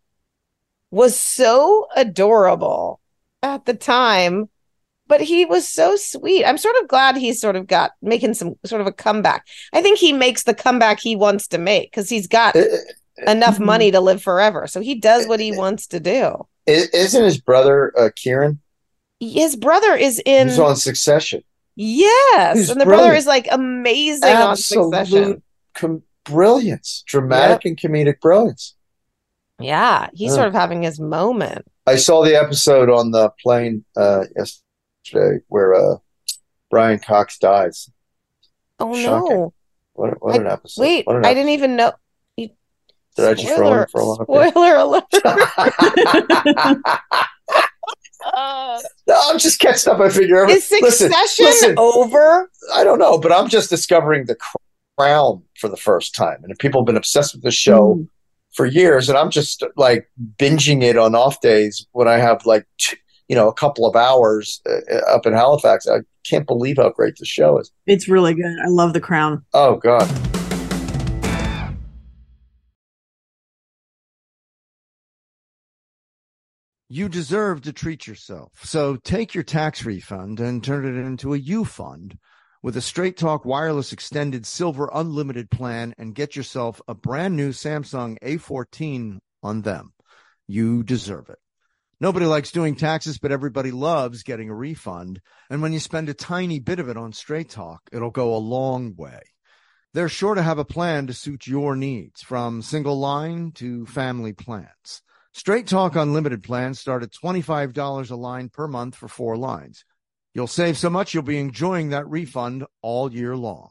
was 0.91 1.19
so 1.19 1.87
adorable 1.97 3.01
at 3.43 3.65
the 3.65 3.75
time, 3.75 4.49
but 5.07 5.21
he 5.21 5.45
was 5.45 5.69
so 5.69 5.97
sweet. 5.97 6.45
I'm 6.45 6.59
sort 6.59 6.77
of 6.83 6.89
glad 6.89 7.17
he's 7.17 7.41
sort 7.41 7.57
of 7.57 7.67
got 7.67 7.93
making 8.03 8.35
some 8.35 8.55
sort 8.65 8.81
of 8.81 8.87
a 8.87 8.93
comeback. 8.93 9.47
I 9.73 9.83
think 9.83 9.99
he 9.99 10.13
makes 10.13 10.45
the 10.45 10.55
comeback 10.55 11.01
he 11.01 11.17
wants 11.17 11.49
to 11.49 11.59
make 11.59 11.91
because 11.91 12.09
he's 12.09 12.27
got 12.29 12.57
uh, 12.57 12.61
uh, 12.61 13.31
enough 13.31 13.59
Mhm. 13.59 13.67
money 13.67 13.91
to 13.91 14.01
live 14.01 14.23
forever. 14.23 14.67
So 14.67 14.81
he 14.81 14.97
does 14.97 15.27
what 15.27 15.41
he 15.41 15.53
uh, 15.53 15.57
wants 15.57 15.87
to 15.89 16.01
do. 16.01 16.47
Isn't 16.67 17.25
his 17.25 17.40
brother 17.40 17.93
uh, 17.99 18.11
Kieran? 18.14 18.61
His 19.19 19.57
brother 19.57 19.95
is 19.95 20.21
in 20.25 20.49
He's 20.49 20.59
on 20.59 20.76
Succession. 20.76 21.43
yes, 21.76 22.57
He's 22.57 22.71
and 22.71 22.81
the 22.81 22.85
brother 22.87 23.12
is 23.14 23.26
like 23.26 23.49
amazing 23.50 24.33
on 24.35 24.57
Succession. 24.57 24.95
Absolute 24.95 25.43
com- 25.75 26.02
brilliance, 26.25 27.02
dramatic 27.07 27.64
and 27.64 27.76
comedic 27.79 28.21
brilliance. 28.21 28.75
Yeah, 29.59 30.09
he's 30.14 30.31
Yeah. 30.31 30.37
sort 30.37 30.49
of 30.49 30.55
having 30.55 30.83
his 30.83 30.99
moment. 31.00 31.67
I 31.87 31.97
saw 31.97 32.25
the 32.25 32.35
episode 32.35 32.88
on 32.88 33.11
the 33.11 33.31
plane 33.43 33.85
uh, 33.97 34.25
yesterday 34.37 35.43
where 35.49 35.75
uh, 35.75 35.97
Brian 36.71 36.99
Cox 36.99 37.38
dies. 37.38 37.90
Oh 38.79 38.95
Shocking. 38.97 39.29
no! 39.37 39.52
What, 39.95 40.23
what 40.23 40.35
I- 40.35 40.38
an 40.38 40.47
episode! 40.47 40.81
Wait, 40.83 41.07
What 41.07 41.17
an 41.17 41.26
I 41.26 41.35
didn't 41.35 41.50
even 41.50 41.76
know. 41.76 41.93
Did 43.17 43.26
I 43.26 43.35
just 43.35 43.59
ruin 43.59 43.81
it 43.81 43.90
for 43.90 44.00
a 44.00 44.05
lot 44.05 44.21
of 44.21 44.26
people? 44.26 44.50
Spoiler 44.50 44.76
alert! 44.76 45.05
no, 49.07 49.21
I'm 49.29 49.38
just 49.38 49.59
catching 49.61 49.93
up. 49.93 50.00
I 50.00 50.09
figure. 50.11 50.45
Is 50.49 50.71
listen, 50.81 51.11
Succession 51.11 51.45
listen, 51.47 51.75
over? 51.79 52.50
I 52.75 52.85
don't 52.85 52.99
know, 52.99 53.19
but 53.19 53.33
I'm 53.33 53.49
just 53.49 53.71
discovering 53.71 54.26
the 54.26 54.37
crown 54.99 55.43
for 55.59 55.69
the 55.69 55.76
first 55.76 56.14
time, 56.14 56.38
and 56.45 56.59
people 56.59 56.81
have 56.83 56.87
been 56.87 56.97
obsessed 56.97 57.35
with 57.35 57.43
the 57.43 57.50
show 57.50 57.97
Mm. 57.97 58.09
for 58.55 58.67
years, 58.67 59.09
and 59.09 59.17
I'm 59.19 59.31
just 59.31 59.64
like 59.76 60.09
binging 60.38 60.83
it 60.83 60.97
on 60.97 61.14
off 61.14 61.40
days 61.40 61.87
when 61.93 62.09
I 62.09 62.19
have 62.19 62.45
like 62.47 62.67
t- 62.79 62.97
you 63.29 63.37
know 63.37 63.49
a 63.49 63.55
couple 63.55 63.87
of 63.87 63.97
hours 63.97 64.61
uh, 64.69 64.97
up 65.14 65.26
in 65.26 65.33
Halifax. 65.33 65.87
I 65.88 65.99
can't 66.29 66.47
believe 66.47 66.76
how 66.76 66.90
great 66.90 67.17
the 67.17 67.25
show 67.26 67.59
is. 67.59 67.73
it's 67.87 68.09
really 68.09 68.35
good. 68.35 68.55
I 68.64 68.69
love 68.69 68.93
The 68.93 69.00
Crown. 69.00 69.45
Oh 69.55 69.76
God. 69.76 70.09
You 76.93 77.09
deserve 77.09 77.63
to 77.63 77.73
treat 77.73 78.09
yourself. 78.09 78.51
So 78.65 78.97
take 78.97 79.33
your 79.33 79.45
tax 79.45 79.85
refund 79.85 80.41
and 80.41 80.63
turn 80.63 80.85
it 80.85 80.99
into 81.01 81.35
a 81.35 81.39
U 81.39 81.65
fund 81.65 82.19
with 82.65 82.77
a 82.77 82.81
Straight 82.81 83.17
Talk 83.17 83.45
Wireless 83.45 83.93
Extended 83.93 84.45
Silver 84.45 84.91
Unlimited 84.93 85.53
plan 85.53 85.95
and 85.99 86.17
get 86.17 86.35
yourself 86.35 86.83
a 86.89 86.95
brand 86.97 87.37
new 87.37 87.51
Samsung 87.51 88.19
A14 88.25 89.21
on 89.41 89.63
them. 89.63 89.93
You 90.49 90.83
deserve 90.83 91.31
it. 91.31 91.39
Nobody 92.01 92.27
likes 92.27 92.51
doing 92.51 92.75
taxes, 92.75 93.19
but 93.19 93.31
everybody 93.31 93.71
loves 93.71 94.25
getting 94.25 94.51
a 94.51 94.55
refund. 94.57 95.21
And 95.49 95.63
when 95.63 95.73
you 95.73 95.79
spend 95.79 96.09
a 96.09 96.15
tiny 96.15 96.59
bit 96.59 96.81
of 96.81 96.89
it 96.89 96.97
on 96.97 97.13
Straight 97.13 97.51
Talk, 97.51 97.83
it'll 97.93 98.11
go 98.11 98.35
a 98.35 98.39
long 98.39 98.97
way. 98.97 99.21
They're 99.95 100.09
sure 100.09 100.35
to 100.35 100.43
have 100.43 100.59
a 100.59 100.65
plan 100.65 101.07
to 101.07 101.15
suit 101.15 101.47
your 101.47 101.77
needs 101.77 102.21
from 102.21 102.63
single 102.63 102.99
line 102.99 103.53
to 103.53 103.87
family 103.87 104.33
plans. 104.33 105.03
Straight 105.33 105.69
Talk 105.69 105.95
Unlimited 105.95 106.43
plans 106.43 106.81
start 106.81 107.05
at 107.05 107.13
$25 107.13 108.11
a 108.11 108.17
line 108.17 108.49
per 108.49 108.67
month 108.67 108.97
for 108.97 109.07
four 109.07 109.37
lines. 109.37 109.85
You'll 110.35 110.49
save 110.49 110.77
so 110.77 110.91
much 110.91 111.15
you'll 111.15 111.23
be 111.23 111.39
enjoying 111.39 111.91
that 111.91 112.09
refund 112.09 112.65
all 112.83 113.13
year 113.13 113.37
long. 113.37 113.71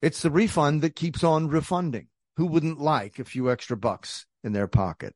It's 0.00 0.22
the 0.22 0.30
refund 0.30 0.82
that 0.82 0.94
keeps 0.94 1.24
on 1.24 1.48
refunding. 1.48 2.06
Who 2.36 2.46
wouldn't 2.46 2.80
like 2.80 3.18
a 3.18 3.24
few 3.24 3.50
extra 3.50 3.76
bucks 3.76 4.26
in 4.44 4.52
their 4.52 4.68
pocket? 4.68 5.14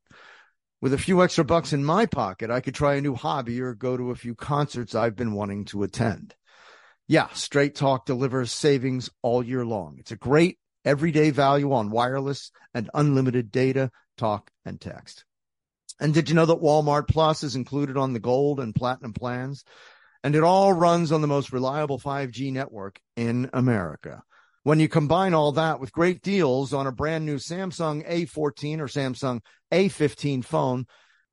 With 0.81 0.93
a 0.93 0.99
few 0.99 1.23
extra 1.23 1.45
bucks 1.45 1.73
in 1.73 1.85
my 1.85 2.07
pocket, 2.07 2.51
I 2.51 2.61
could 2.61 2.75
try 2.75 2.97
a 2.97 3.01
new 3.01 3.15
hobby 3.15 3.61
or 3.61 3.75
go 3.75 3.97
to 3.97 4.11
a 4.11 4.17
few 4.17 4.35
concerts 4.35 4.95
I've 4.95 5.17
been 5.17 5.35
wanting 5.35 5.67
to 5.67 5.85
attend. 5.85 6.35
Yeah, 7.07 7.29
Straight 7.33 7.77
Talk 7.77 8.07
delivers 8.07 8.51
savings 8.51 9.09
all 9.23 9.43
year 9.43 9.65
long. 9.65 9.99
It's 10.01 10.11
a 10.11 10.17
great 10.17 10.59
everyday 10.85 11.31
value 11.31 11.73
on 11.73 11.91
wireless 11.91 12.51
and 12.75 12.91
unlimited 12.93 13.53
data, 13.53 13.93
talk, 14.17 14.51
and 14.65 14.81
text. 14.81 15.25
And 15.99 16.13
did 16.13 16.29
you 16.29 16.35
know 16.35 16.47
that 16.47 16.61
Walmart 16.61 17.09
Plus 17.09 17.43
is 17.43 17.57
included 17.57 17.97
on 17.97 18.13
the 18.13 18.21
gold 18.21 18.61
and 18.61 18.75
platinum 18.75 19.13
plans? 19.13 19.65
And 20.23 20.35
it 20.35 20.43
all 20.43 20.73
runs 20.73 21.13
on 21.13 21.21
the 21.21 21.27
most 21.27 21.53
reliable 21.53 21.99
5G 21.99 22.53
network 22.53 23.01
in 23.17 23.49
America. 23.53 24.23
When 24.63 24.81
you 24.81 24.89
combine 24.89 25.33
all 25.33 25.53
that 25.53 25.79
with 25.79 25.93
great 25.93 26.23
deals 26.23 26.75
on 26.75 26.87
a 26.87 26.93
brand 26.93 27.25
new 27.25 27.37
Samsung 27.37 28.07
A14 28.09 28.81
or 28.81 28.89
Samsung 28.89 29.41
A15 29.73 30.45
phone, 30.45 30.87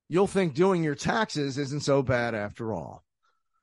you'll 0.08 0.28
think 0.28 0.54
doing 0.54 0.84
your 0.84 0.96
taxes 0.96 1.58
isn't 1.58 1.82
so 1.82 2.04
bad 2.04 2.36
after 2.36 2.72
all. 2.72 3.04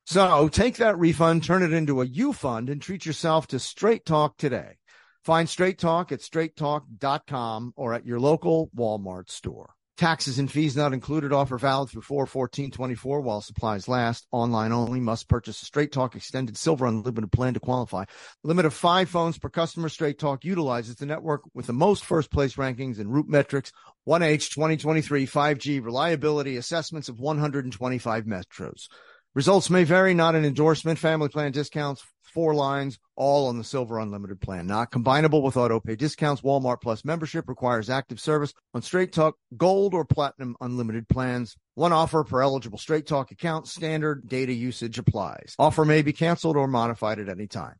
So 0.06 0.48
take 0.48 0.78
that 0.78 0.98
refund, 0.98 1.44
turn 1.44 1.62
it 1.62 1.72
into 1.72 2.00
a 2.00 2.06
U 2.06 2.32
fund, 2.32 2.68
and 2.68 2.82
treat 2.82 3.06
yourself 3.06 3.46
to 3.48 3.60
Straight 3.60 4.04
Talk 4.04 4.36
today. 4.36 4.78
Find 5.22 5.48
Straight 5.48 5.78
Talk 5.78 6.10
at 6.10 6.18
straighttalk.com 6.18 7.74
or 7.76 7.94
at 7.94 8.04
your 8.04 8.18
local 8.18 8.70
Walmart 8.76 9.30
store. 9.30 9.74
Taxes 10.00 10.38
and 10.38 10.50
fees 10.50 10.74
not 10.74 10.94
included. 10.94 11.30
Offer 11.30 11.58
valid 11.58 11.90
through 11.90 12.00
41424 12.00 13.20
while 13.20 13.42
supplies 13.42 13.86
last. 13.86 14.26
Online 14.32 14.72
only. 14.72 14.98
Must 14.98 15.28
purchase 15.28 15.60
a 15.60 15.66
Straight 15.66 15.92
Talk 15.92 16.16
Extended 16.16 16.56
Silver 16.56 16.86
Unlimited 16.86 17.30
plan 17.30 17.52
to 17.52 17.60
qualify. 17.60 18.06
Limit 18.42 18.64
of 18.64 18.72
five 18.72 19.10
phones 19.10 19.36
per 19.36 19.50
customer. 19.50 19.90
Straight 19.90 20.18
Talk 20.18 20.42
utilizes 20.42 20.96
the 20.96 21.04
network 21.04 21.42
with 21.52 21.66
the 21.66 21.74
most 21.74 22.06
first 22.06 22.30
place 22.30 22.54
rankings 22.54 22.98
in 22.98 23.10
Root 23.10 23.28
Metrics 23.28 23.72
1H 24.08 24.54
2023 24.54 25.26
5G 25.26 25.84
reliability 25.84 26.56
assessments 26.56 27.10
of 27.10 27.20
125 27.20 28.24
metros. 28.24 28.88
Results 29.34 29.68
may 29.68 29.84
vary, 29.84 30.14
not 30.14 30.34
an 30.34 30.46
endorsement. 30.46 30.98
Family 30.98 31.28
plan 31.28 31.52
discounts, 31.52 32.02
four 32.30 32.54
lines, 32.54 32.98
all 33.16 33.48
on 33.48 33.58
the 33.58 33.64
Silver 33.64 33.98
Unlimited 33.98 34.40
plan. 34.40 34.66
Not 34.66 34.90
combinable 34.90 35.42
with 35.42 35.56
auto 35.56 35.80
pay 35.80 35.96
discounts. 35.96 36.42
Walmart 36.42 36.80
Plus 36.80 37.04
membership 37.04 37.48
requires 37.48 37.90
active 37.90 38.20
service 38.20 38.54
on 38.74 38.82
Straight 38.82 39.12
Talk 39.12 39.36
Gold 39.56 39.94
or 39.94 40.04
Platinum 40.04 40.56
Unlimited 40.60 41.08
plans. 41.08 41.56
One 41.74 41.92
offer 41.92 42.24
per 42.24 42.42
eligible 42.42 42.78
Straight 42.78 43.06
Talk 43.06 43.30
account. 43.30 43.68
Standard 43.68 44.28
data 44.28 44.52
usage 44.52 44.98
applies. 44.98 45.54
Offer 45.58 45.84
may 45.84 46.02
be 46.02 46.12
canceled 46.12 46.56
or 46.56 46.66
modified 46.66 47.18
at 47.18 47.28
any 47.28 47.46
time. 47.46 47.76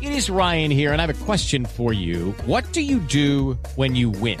It 0.00 0.12
is 0.12 0.30
Ryan 0.30 0.70
here, 0.70 0.92
and 0.92 1.02
I 1.02 1.06
have 1.06 1.22
a 1.22 1.24
question 1.24 1.66
for 1.66 1.92
you. 1.92 2.32
What 2.46 2.72
do 2.72 2.80
you 2.80 3.00
do 3.00 3.58
when 3.74 3.94
you 3.94 4.08
win? 4.08 4.40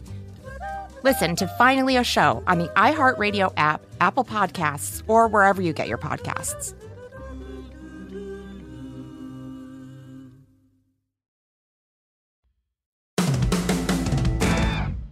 Listen 1.03 1.35
to 1.37 1.47
Finally 1.57 1.97
a 1.97 2.03
Show 2.03 2.43
on 2.45 2.59
the 2.59 2.67
iHeartRadio 2.69 3.51
app, 3.57 3.81
Apple 3.99 4.23
Podcasts, 4.23 5.01
or 5.07 5.27
wherever 5.27 5.59
you 5.59 5.73
get 5.73 5.87
your 5.87 5.97
podcasts. 5.97 6.75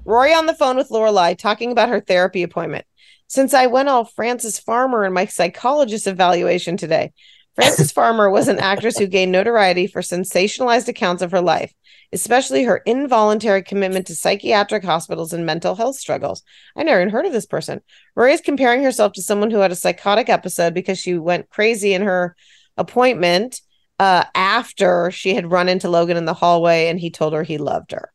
Rory 0.05 0.33
on 0.33 0.45
the 0.45 0.55
phone 0.55 0.75
with 0.75 0.89
Lorelai 0.89 1.37
talking 1.37 1.71
about 1.71 1.89
her 1.89 1.99
therapy 1.99 2.43
appointment. 2.43 2.85
Since 3.27 3.55
I 3.55 3.67
went 3.67 3.89
all 3.89 4.05
Frances 4.05 4.59
Farmer 4.59 5.05
in 5.05 5.13
my 5.13 5.25
psychologist 5.25 6.05
evaluation 6.05 6.77
today, 6.77 7.13
Frances 7.59 7.91
Farmer 7.93 8.29
was 8.29 8.47
an 8.47 8.57
actress 8.59 8.97
who 8.97 9.05
gained 9.05 9.33
notoriety 9.33 9.85
for 9.85 10.01
sensationalized 10.01 10.87
accounts 10.87 11.21
of 11.21 11.31
her 11.31 11.41
life, 11.41 11.73
especially 12.13 12.63
her 12.63 12.77
involuntary 12.85 13.61
commitment 13.61 14.07
to 14.07 14.15
psychiatric 14.15 14.81
hospitals 14.81 15.33
and 15.33 15.45
mental 15.45 15.75
health 15.75 15.97
struggles. 15.97 16.41
I 16.77 16.83
never 16.83 17.01
even 17.01 17.11
heard 17.11 17.25
of 17.25 17.33
this 17.33 17.45
person. 17.45 17.81
Rory 18.15 18.31
is 18.31 18.39
comparing 18.39 18.81
herself 18.81 19.11
to 19.13 19.21
someone 19.21 19.51
who 19.51 19.59
had 19.59 19.73
a 19.73 19.75
psychotic 19.75 20.29
episode 20.29 20.73
because 20.73 20.99
she 20.99 21.17
went 21.17 21.49
crazy 21.49 21.93
in 21.93 22.03
her 22.03 22.33
appointment 22.77 23.59
uh, 23.99 24.23
after 24.33 25.11
she 25.11 25.35
had 25.35 25.51
run 25.51 25.67
into 25.67 25.89
Logan 25.89 26.15
in 26.15 26.23
the 26.23 26.33
hallway 26.33 26.87
and 26.87 26.97
he 26.97 27.09
told 27.09 27.33
her 27.33 27.43
he 27.43 27.57
loved 27.57 27.91
her. 27.91 28.13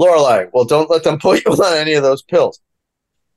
Lorelai, 0.00 0.48
well, 0.54 0.64
don't 0.64 0.88
let 0.88 1.04
them 1.04 1.18
put 1.18 1.44
you 1.44 1.52
on 1.52 1.76
any 1.76 1.92
of 1.92 2.02
those 2.02 2.22
pills. 2.22 2.60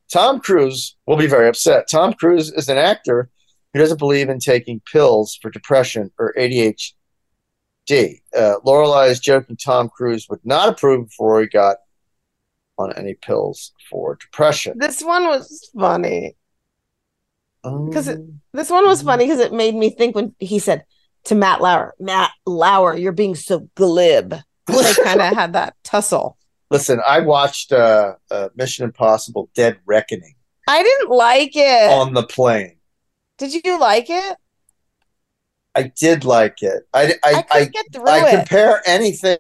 Tom 0.10 0.40
Cruise 0.40 0.96
will 1.06 1.18
be 1.18 1.28
very 1.28 1.50
upset. 1.50 1.90
Tom 1.92 2.14
Cruise 2.14 2.50
is 2.50 2.70
an 2.70 2.78
actor 2.78 3.30
who 3.74 3.80
doesn't 3.80 3.98
believe 4.00 4.30
in 4.30 4.40
taking 4.40 4.82
pills 4.92 5.38
for 5.42 5.50
depression 5.52 6.12
or 6.18 6.34
ADHD. 6.38 6.94
Uh, 8.36 8.56
Lorelai 8.66 9.10
is 9.10 9.20
joking 9.20 9.58
Tom 9.58 9.90
Cruise 9.90 10.28
would 10.30 10.44
not 10.44 10.70
approve 10.70 11.08
before 11.08 11.42
he 11.42 11.48
got 11.48 11.78
on 12.78 12.94
any 12.94 13.14
pills 13.14 13.74
for 13.90 14.16
depression. 14.16 14.78
This 14.78 15.02
one 15.04 15.26
was 15.26 15.70
funny 15.78 16.36
because 17.64 18.08
Um, 18.10 18.42
this 18.54 18.70
one 18.70 18.88
was 18.88 19.02
funny 19.02 19.26
because 19.26 19.40
it 19.40 19.52
made 19.54 19.76
me 19.76 19.90
think 19.90 20.16
when 20.16 20.34
he 20.40 20.60
said 20.60 20.86
to 21.26 21.36
Matt 21.36 21.62
Lauer, 21.62 21.94
Matt 22.00 22.32
Lauer, 22.46 22.96
you're 22.96 23.12
being 23.12 23.36
so 23.36 23.68
glib. 23.76 24.34
they 24.68 24.94
kind 25.04 25.22
of 25.22 25.34
had 25.34 25.54
that 25.54 25.76
tussle. 25.84 26.38
listen, 26.72 27.02
I 27.06 27.20
watched 27.20 27.72
uh, 27.74 28.14
uh, 28.32 28.50
Mission 28.56 28.86
Impossible: 28.86 29.50
Dead 29.56 29.78
Reckoning 29.86 30.36
I 30.68 30.84
didn't 30.84 31.10
like 31.10 31.52
it. 31.56 31.92
on 31.92 32.14
the 32.14 32.24
plane. 32.24 32.78
Did 33.40 33.54
you 33.54 33.80
like 33.80 34.10
it? 34.10 34.38
I 35.76 35.84
did 36.00 36.26
like 36.26 36.62
it. 36.62 36.84
I 36.94 37.16
I 37.24 37.34
I 37.34 37.42
couldn't 37.44 37.72
get 37.74 37.86
through 37.94 38.08
I 38.10 38.28
it. 38.28 38.36
compare 38.38 38.82
anything 38.86 39.38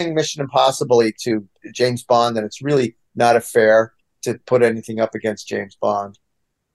Mission 0.00 0.42
Impossible 0.42 1.02
to 1.24 1.48
James 1.72 2.02
Bond, 2.02 2.36
and 2.36 2.46
it's 2.46 2.62
really 2.62 2.96
not 3.14 3.36
a 3.36 3.40
fair 3.40 3.92
to 4.22 4.34
put 4.46 4.62
anything 4.62 5.00
up 5.00 5.14
against 5.14 5.46
James 5.48 5.76
Bond. 5.76 6.18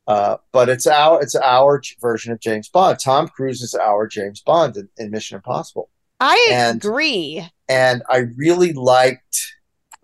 Uh, 0.08 0.38
but 0.54 0.70
it's 0.70 0.88
our 0.88 1.22
it's 1.22 1.36
our 1.36 1.82
version 2.00 2.32
of 2.32 2.40
James 2.40 2.70
Bond. 2.70 3.00
Tom 3.04 3.28
Cruise 3.28 3.62
is 3.62 3.74
our 3.76 4.08
James 4.08 4.42
Bond 4.42 4.78
in, 4.78 4.88
in 4.98 5.12
Mission 5.12 5.36
Impossible, 5.36 5.90
I 6.20 6.48
And- 6.52 6.78
agree. 6.84 7.50
and 7.68 8.04
I 8.10 8.20
really 8.38 8.72
liked 8.74 9.54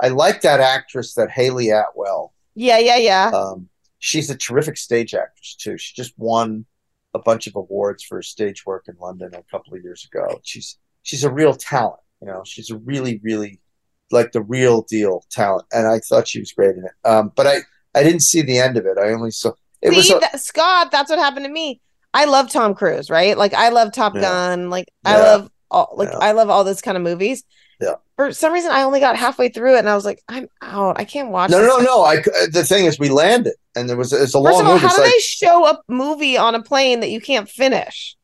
I 0.02 0.10
liked 0.10 0.42
that 0.44 0.60
actress, 0.60 1.14
that 1.14 1.30
Hayley 1.30 1.70
Atwell. 1.70 2.34
Yeah, 2.56 2.80
yeah, 2.80 2.98
yeah. 2.98 3.28
Um, 3.34 3.70
she's 4.04 4.30
a 4.30 4.36
terrific 4.36 4.76
stage 4.76 5.16
actress 5.16 5.56
too. 5.56 5.78
She 5.78 5.96
just 5.96 6.14
won 6.18 6.66
a 7.14 7.20
bunch 7.20 7.48
of 7.48 7.56
awards 7.56 8.04
for 8.04 8.18
her 8.18 8.22
stage 8.22 8.66
work 8.66 8.86
in 8.90 8.96
London 9.00 9.34
a 9.34 9.44
couple 9.50 9.74
of 9.74 9.82
years 9.82 10.06
ago. 10.12 10.42
She's 10.44 10.78
she's 11.04 11.24
a 11.24 11.32
real 11.32 11.54
talent. 11.56 12.02
You 12.22 12.28
know, 12.28 12.42
she's 12.46 12.70
a 12.70 12.78
really, 12.78 13.22
really 13.24 13.62
like 14.12 14.34
the 14.34 14.42
real 14.42 14.82
deal 14.82 15.24
talent, 15.32 15.66
and 15.72 15.88
I 15.88 16.00
thought 16.00 16.28
she 16.28 16.40
was 16.40 16.52
great 16.52 16.76
in 16.76 16.84
it. 16.84 17.08
Um, 17.08 17.32
but 17.34 17.48
I 17.48 17.60
I 17.96 18.04
didn't 18.04 18.24
see 18.24 18.42
the 18.42 18.60
end 18.60 18.76
of 18.76 18.86
it. 18.86 18.98
I 18.98 19.14
only 19.14 19.32
saw 19.32 19.54
it 19.82 19.92
See, 19.92 19.96
was 19.96 20.12
a, 20.12 20.20
that, 20.20 20.42
Scott, 20.42 20.92
that's 20.92 21.10
what 21.10 21.20
happened 21.20 21.46
to 21.46 21.52
me. 21.52 21.80
I 22.14 22.26
love 22.26 22.52
Tom 22.52 22.74
Cruise, 22.76 23.10
right? 23.10 23.38
Like 23.38 23.54
I 23.54 23.70
love 23.70 23.94
Top 23.94 24.16
Yeah. 24.16 24.22
Gun. 24.22 24.70
Like 24.70 24.90
I 25.06 25.18
love 25.18 25.50
all 25.72 25.94
like 25.96 26.10
Yeah. 26.12 26.18
I 26.18 26.34
love 26.34 26.50
all 26.50 26.66
those 26.66 26.82
kind 26.82 26.98
of 26.98 27.04
movies. 27.04 27.44
Yeah. 27.80 27.96
For 28.18 28.34
some 28.34 28.52
reason, 28.54 28.72
I 28.72 28.84
only 28.84 29.00
got 29.00 29.16
halfway 29.16 29.48
through 29.48 29.76
it, 29.76 29.80
and 29.80 29.90
I 29.90 29.96
was 29.96 30.06
like, 30.06 30.22
I'm 30.28 30.48
out. 30.62 31.00
I 31.00 31.06
can't 31.06 31.30
watch. 31.30 31.52
no, 31.52 31.60
this. 31.60 31.68
no, 31.68 31.80
no. 31.80 32.04
I 32.04 32.18
the 32.52 32.66
thing 32.68 32.86
is, 32.86 33.00
we 33.00 33.10
landed, 33.10 33.54
and 33.76 33.90
there 33.90 33.98
was 33.98 34.14
it's 34.14 34.36
a 34.36 34.42
First 34.42 34.44
long 34.44 34.62
of 34.62 34.68
all, 34.68 34.74
movie. 34.74 34.82
how 34.82 34.88
It's 34.88 34.96
do 34.96 35.02
like 35.02 35.12
they 35.12 35.20
show 35.20 35.68
a 35.68 35.80
movie 35.88 36.38
on 36.38 36.56
a 36.56 36.62
plane 36.64 37.00
that 37.02 37.10
you 37.10 37.20
can't 37.22 37.50
finish? 37.50 38.16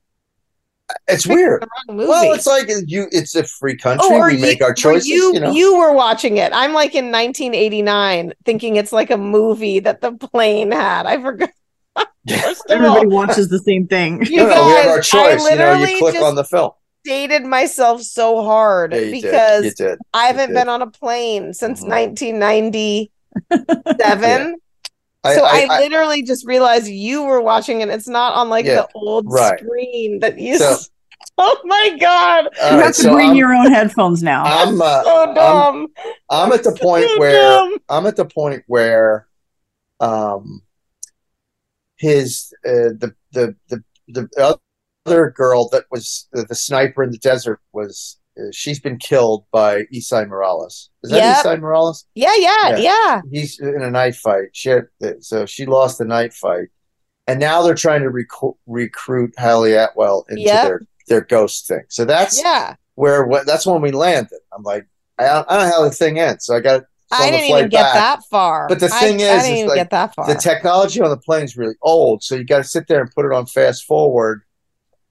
it's 1.07 1.27
weird. 1.27 1.61
The 1.61 1.67
wrong 1.87 1.97
movie. 1.97 2.09
Well, 2.09 2.33
it's 2.33 2.47
like 2.47 2.67
you. 2.87 3.05
It's 3.11 3.35
a 3.35 3.43
free 3.43 3.77
country. 3.77 4.07
Oh, 4.09 4.25
we 4.25 4.33
you- 4.35 4.41
make 4.41 4.61
our 4.63 4.73
choices. 4.73 5.07
You, 5.07 5.33
You, 5.35 5.39
know. 5.39 5.51
you 5.51 5.77
were 5.77 5.93
watching 5.93 6.37
it. 6.37 6.51
I'm 6.53 6.73
like 6.73 6.95
in 6.95 7.11
1989, 7.11 8.33
thinking 8.43 8.75
it's 8.75 8.91
like 8.91 9.11
a 9.11 9.17
movie 9.17 9.79
that 9.81 10.01
the 10.01 10.13
plane 10.13 10.71
had. 10.71 11.05
I 11.05 11.21
forgot. 11.21 11.49
Everybody 12.69 13.05
watches 13.07 13.49
the 13.49 13.59
same 13.59 13.85
thing. 13.87 14.25
You 14.25 14.37
no, 14.37 14.49
no, 14.49 14.65
we 14.67 14.71
have 14.73 14.87
our 14.87 15.01
choice. 15.01 15.43
You 15.43 15.55
know, 15.57 15.73
literally 15.73 15.91
you 15.93 15.99
click 15.99 16.13
just- 16.15 16.25
on 16.25 16.33
the 16.35 16.43
film. 16.43 16.71
dated 17.05 17.43
myself 17.43 18.01
so 18.01 18.41
hard 18.43 18.91
Yeah, 18.93 18.99
you 18.99 19.11
did. 19.11 19.21
because 19.21 19.65
You 19.65 19.71
did. 19.71 19.99
I 20.13 20.25
haven't 20.25 20.49
You 20.49 20.55
been 20.55 20.69
on 20.69 20.81
a 20.81 20.87
plane 20.89 21.53
since 21.53 21.83
Mhm. 21.83 21.87
1997. 21.89 24.55
I- 25.23 25.35
so 25.35 25.43
I- 25.43 25.49
I, 25.49 25.67
I- 25.69 25.79
literally 25.79 26.21
just 26.23 26.45
realized 26.47 26.87
you 26.87 27.23
were 27.23 27.41
watching 27.41 27.81
and 27.81 27.91
It's 27.91 28.07
not 28.07 28.33
on 28.35 28.49
like 28.49 28.65
Yeah, 28.65 28.75
the 28.75 28.87
old 28.95 29.25
right. 29.31 29.59
screen 29.59 30.19
that 30.19 30.37
you. 30.39 30.57
So- 30.57 30.77
oh 31.37 31.57
my 31.65 31.97
god, 31.99 32.49
All 32.61 32.71
you 32.71 32.77
right, 32.77 32.85
have 32.85 32.95
to 32.95 33.01
so 33.01 33.13
bring 33.13 33.27
I'm- 33.29 33.35
your 33.35 33.53
own 33.53 33.71
headphones 33.71 34.21
now. 34.23 34.43
I'm, 34.45 34.81
uh, 34.81 35.03
so 35.03 35.23
I'm, 35.29 35.33
dumb. 35.35 35.87
I'm 36.29 36.51
at 36.53 36.63
the 36.63 36.71
point 36.81 37.09
So 37.09 37.19
where 37.19 37.41
dumb. 37.41 37.77
I'm 37.89 38.05
at 38.05 38.15
the 38.15 38.25
point 38.25 38.63
where, 38.67 39.27
um, 39.99 40.61
his 41.97 42.53
uh, 42.65 42.95
the 42.97 43.13
the 43.33 43.55
the 43.67 43.83
the 44.07 44.57
other 45.05 45.29
girl 45.31 45.67
that 45.69 45.83
was 45.91 46.27
the, 46.31 46.43
the 46.43 46.55
sniper 46.55 47.03
in 47.03 47.11
the 47.11 47.17
desert 47.17 47.59
was 47.73 48.17
Uh, 48.39 48.51
she's 48.51 48.79
been 48.79 48.97
killed 48.97 49.45
by 49.51 49.83
Esai 49.93 50.27
Morales. 50.27 50.89
Is 51.03 51.11
that 51.11 51.17
Yep. 51.17 51.45
Esai 51.45 51.59
Morales? 51.59 52.05
yeah, 52.15 52.33
yeah, 52.37 52.69
Yeah. 52.69 52.77
yeah. 52.77 53.21
He's 53.31 53.59
in 53.59 53.81
a 53.81 53.89
knife 53.91 54.17
fight. 54.17 54.49
She 54.53 54.69
had, 54.69 54.83
uh, 55.03 55.13
so 55.19 55.45
she 55.45 55.65
lost 55.65 55.97
the 55.97 56.05
knife 56.05 56.33
fight, 56.35 56.67
and 57.27 57.39
now 57.39 57.61
they're 57.63 57.75
trying 57.75 58.03
to 58.03 58.09
recru- 58.09 58.55
recruit 58.67 59.33
Hayley 59.37 59.73
Atwell 59.73 60.25
into 60.29 60.43
Yep. 60.43 60.63
their 60.65 60.81
their 61.07 61.21
ghost 61.21 61.67
thing. 61.67 61.81
So 61.89 62.05
that's 62.05 62.39
Yeah. 62.39 62.75
where 62.93 63.25
what, 63.25 63.47
that's 63.47 63.65
when 63.65 63.81
we 63.81 63.89
landed. 63.91 64.37
I'm 64.55 64.61
like, 64.61 64.85
I 65.17 65.23
don't, 65.25 65.49
I 65.49 65.57
don't 65.57 65.67
know 65.69 65.75
how 65.75 65.83
the 65.83 65.89
thing 65.91 66.19
ends, 66.19 66.45
so 66.45 66.55
I 66.55 66.59
got. 66.59 66.83
I 67.11 67.31
didn't 67.31 67.49
even 67.49 67.69
get 67.69 67.91
that 67.93 68.19
far. 68.29 68.67
But 68.69 68.79
the 68.79 68.85
I- 68.93 68.99
thing 68.99 69.19
I 69.23 69.25
is, 69.37 69.43
didn't 69.43 69.53
is 69.53 69.57
even 69.57 69.67
like, 69.69 69.75
get 69.77 69.89
that 69.89 70.13
far. 70.13 70.27
the 70.27 70.35
technology 70.35 71.01
on 71.01 71.09
the 71.09 71.17
plane 71.17 71.43
is 71.45 71.57
really 71.57 71.73
old, 71.81 72.21
so 72.21 72.35
you 72.35 72.43
got 72.43 72.57
to 72.59 72.63
sit 72.63 72.87
there 72.87 73.01
and 73.01 73.09
put 73.09 73.25
it 73.25 73.31
on 73.31 73.47
fast 73.47 73.85
forward 73.85 74.43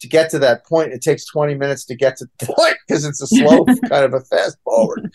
to 0.01 0.09
get 0.09 0.31
to 0.31 0.39
that 0.41 0.65
point. 0.67 0.93
It 0.93 1.03
takes 1.03 1.25
20 1.27 1.55
minutes 1.55 1.85
to 1.87 1.95
get 1.95 2.17
to 2.19 2.27
the 2.27 2.47
point 2.55 2.77
because 2.87 3.05
it's 3.05 3.23
a 3.23 3.27
slow 3.27 3.65
kind 3.89 4.05
of 4.05 4.15
a 4.15 4.21
fast 4.21 4.59
forward. 4.65 5.13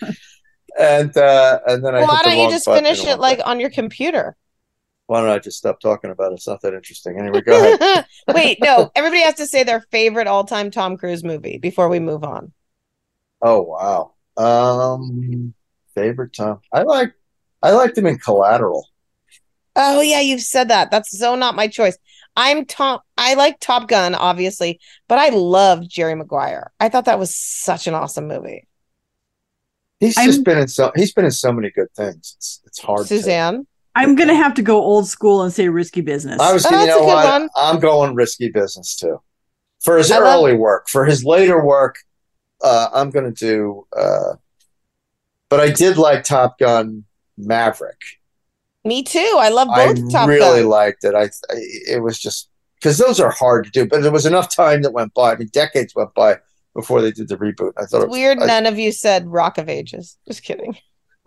And 0.78 1.16
uh, 1.16 1.60
and 1.68 1.86
then 1.86 1.96
I 1.96 2.02
why 2.02 2.18
hit 2.18 2.24
don't 2.26 2.38
you 2.40 2.50
just 2.50 2.66
button 2.66 2.84
finish 2.84 3.06
it 3.06 3.20
like 3.20 3.40
on 3.46 3.60
your 3.60 3.70
computer? 3.70 4.36
Why 5.08 5.22
don't 5.22 5.30
I 5.30 5.40
just 5.40 5.58
stop 5.58 5.80
talking 5.80 6.12
about 6.12 6.32
it? 6.32 6.36
It's 6.36 6.48
not 6.48 6.62
that 6.62 6.74
interesting. 6.74 7.20
Anyway, 7.20 7.42
go 7.42 7.76
ahead. 7.76 8.06
Wait, 8.34 8.58
no. 8.62 8.90
Everybody 8.96 9.22
has 9.22 9.36
to 9.36 9.46
say 9.46 9.64
their 9.64 9.82
favorite 9.92 10.28
all-time 10.28 10.72
Tom 10.72 10.98
Cruise 10.98 11.24
movie 11.24 11.58
before 11.58 11.90
we 11.90 12.00
move 12.00 12.24
on. 12.24 12.54
oh 13.42 13.62
wow. 13.62 14.14
Um, 14.36 15.54
favorite 15.94 16.34
Tom. 16.34 16.62
I 16.72 16.84
like 16.84 17.14
I 17.62 17.72
liked 17.72 17.98
him 17.98 18.08
in 18.08 18.18
Collateral. 18.18 18.88
Oh 19.76 20.02
yeah, 20.02 20.20
you've 20.20 20.42
said 20.42 20.70
that. 20.70 20.92
That's 20.92 21.18
so 21.18 21.36
not 21.36 21.56
my 21.56 21.68
choice. 21.68 21.98
I'm 22.36 22.66
Tom. 22.66 23.00
I 23.18 23.36
like 23.36 23.60
Top 23.60 23.88
Gun, 23.88 24.16
obviously, 24.16 24.80
but 25.08 25.20
I 25.20 25.30
loved 25.30 25.90
Jerry 25.90 26.16
Maguire. 26.16 26.72
I 26.80 26.90
thought 26.90 27.06
that 27.06 27.20
was 27.20 27.36
such 27.36 27.88
an 27.88 27.94
awesome 27.94 28.28
movie. 28.28 28.68
He's 30.00 30.16
just 30.16 30.44
been 30.44 30.58
in 30.58 30.68
so 30.68 30.92
he's 30.96 31.14
been 31.14 31.26
in 31.26 31.32
so 31.32 31.52
many 31.54 31.70
good 31.70 31.88
things. 31.96 32.34
It's 32.38 32.62
it's 32.66 32.80
hard. 32.80 33.02
to- 33.02 33.08
Suzanne. 33.08 33.68
I'm 33.96 34.16
gonna 34.16 34.34
have 34.36 34.56
to 34.56 34.64
go 34.64 34.82
old 34.82 35.08
school 35.08 35.44
and 35.44 35.54
say 35.54 35.70
risky 35.70 36.02
business. 36.02 36.40
I 36.42 36.52
was, 36.52 36.66
you 36.66 36.72
know 36.88 37.04
what? 37.04 37.50
I'm 37.56 37.80
going 37.80 38.16
risky 38.16 38.50
business 38.50 38.96
too. 38.96 39.22
For 39.84 39.98
his 39.98 40.12
I 40.12 40.18
love- 40.18 40.40
early 40.44 40.56
work, 40.58 40.90
for 40.90 41.06
his 41.06 41.24
later 41.24 41.64
work, 41.64 41.98
uh, 42.64 42.90
I'm 42.92 43.12
going 43.12 43.32
to 43.32 43.46
do. 43.46 43.86
Uh, 43.96 44.34
but 45.50 45.60
I 45.60 45.70
did 45.70 45.98
like 45.98 46.24
Top 46.24 46.58
Gun 46.58 47.04
Maverick. 47.38 48.00
Me 48.86 49.04
too. 49.04 49.38
I 49.40 49.50
love 49.50 49.70
I 49.70 49.94
both 49.94 50.12
Top 50.12 50.28
I 50.28 50.34
really 50.34 50.62
Gun. 50.62 50.70
liked 50.70 51.04
it. 51.04 51.16
I, 51.16 51.24
I 51.24 51.56
it 51.88 52.02
was 52.04 52.20
just 52.20 52.50
because 52.80 52.98
those 52.98 53.20
are 53.20 53.30
hard 53.32 53.66
to 53.66 53.72
do, 53.72 53.86
but 53.88 54.02
there 54.02 54.12
was 54.12 54.26
enough 54.26 54.54
time 54.54 54.82
that 54.82 54.92
went 54.92 55.14
by. 55.14 55.34
I 55.34 55.38
mean, 55.38 55.50
decades 55.54 55.96
went 55.96 56.14
by 56.14 56.40
before 56.76 57.02
they 57.02 57.12
did 57.12 57.30
the 57.30 57.38
reboot. 57.38 57.72
I 57.78 57.86
thought 57.86 58.02
it 58.02 58.06
It's 58.06 58.10
was 58.10 58.18
weird. 58.18 58.40
I- 58.40 58.46
none 58.48 58.66
of 58.66 58.78
you 58.78 58.92
said 58.92 59.28
Rock 59.28 59.58
of 59.58 59.70
Ages. 59.70 60.18
Just 60.28 60.44
kidding. 60.44 60.78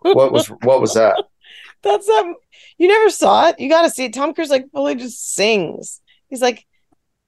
what 0.01 0.33
was 0.33 0.49
what 0.49 0.81
was 0.81 0.95
that? 0.95 1.17
That's 1.83 2.09
um. 2.09 2.35
You 2.79 2.89
never 2.89 3.09
saw 3.11 3.49
it. 3.49 3.59
You 3.61 3.69
got 3.71 3.83
to 3.83 3.91
see 3.91 4.05
it. 4.07 4.13
Tom 4.15 4.35
Cruise 4.35 4.51
like 4.51 4.71
fully 4.73 4.95
just 4.97 5.35
sings. 5.35 6.01
He's 6.29 6.43
like, 6.43 6.67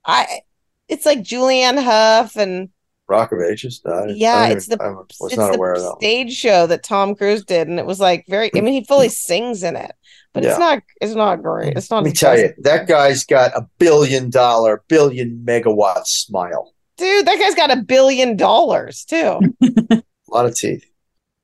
I. 0.05 0.41
It's 0.87 1.05
like 1.05 1.19
Julianne 1.19 1.81
Hough 1.81 2.35
and 2.35 2.69
Rock 3.09 3.31
of 3.31 3.39
Ages? 3.41 3.81
No, 3.85 3.93
I 3.93 3.99
didn't- 4.01 4.11
I 4.11 4.13
yeah, 4.17 4.47
didn't 4.47 4.57
it's 4.57 4.67
the 4.67 4.81
I 4.81 4.89
was 4.89 5.05
it's 5.21 5.37
not 5.37 5.51
the 5.51 5.57
aware 5.57 5.73
of 5.73 5.81
that. 5.81 5.89
one. 5.89 5.99
stage 5.99 6.33
show 6.33 6.67
that 6.67 6.83
Tom 6.83 7.15
Cruise 7.15 7.43
did, 7.43 7.67
and 7.67 7.79
it 7.79 7.85
was 7.85 7.99
like 7.99 8.25
very. 8.29 8.51
I 8.55 8.61
mean, 8.61 8.73
he 8.73 8.83
fully 8.85 9.09
sings 9.27 9.63
in 9.63 9.75
it, 9.75 9.91
but 10.33 10.43
Yeah. 10.43 10.51
it's 10.51 10.59
not. 10.59 10.83
It's 11.01 11.15
not 11.15 11.41
great. 11.41 11.75
It's 11.77 11.89
not. 11.89 12.03
Let 12.03 12.09
me 12.09 12.13
tell 12.13 12.37
you, 12.37 12.45
impressive. 12.45 12.63
that 12.63 12.87
guy's 12.87 13.23
got 13.25 13.51
a 13.55 13.67
billion 13.79 14.29
dollar, 14.29 14.83
billion 14.87 15.43
megawatt 15.45 16.05
smile. 16.05 16.73
dude. 16.97 17.25
That 17.25 17.39
guy's 17.39 17.55
got 17.55 17.71
a 17.71 17.81
billion 17.81 18.37
dollars 18.37 19.05
too. 19.05 19.39
A 19.91 20.03
lot 20.35 20.45
of 20.45 20.53
teeth. 20.55 20.85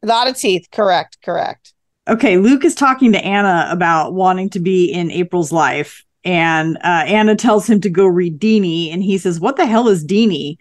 a 0.04 0.08
lot 0.08 0.28
of 0.28 0.38
teeth. 0.38 0.68
Correct. 0.72 1.18
Correct. 1.24 1.74
Okay, 2.08 2.38
Luke 2.38 2.64
is 2.64 2.76
talking 2.76 3.14
to 3.14 3.26
Anna 3.26 3.68
about 3.72 4.14
wanting 4.14 4.52
to 4.52 4.60
be 4.60 4.86
in 4.92 5.10
April's 5.10 5.52
life, 5.52 6.04
and 6.24 6.78
uh, 6.78 7.04
Anna 7.08 7.36
tells 7.36 7.68
him 7.68 7.82
to 7.82 7.90
go 7.90 8.06
read 8.06 8.38
Deenie, 8.40 8.94
and 8.94 9.02
he 9.02 9.18
says, 9.18 9.40
"What 9.40 9.56
the 9.58 9.66
hell 9.66 9.88
is 9.88 10.06
Deenie?" 10.06 10.58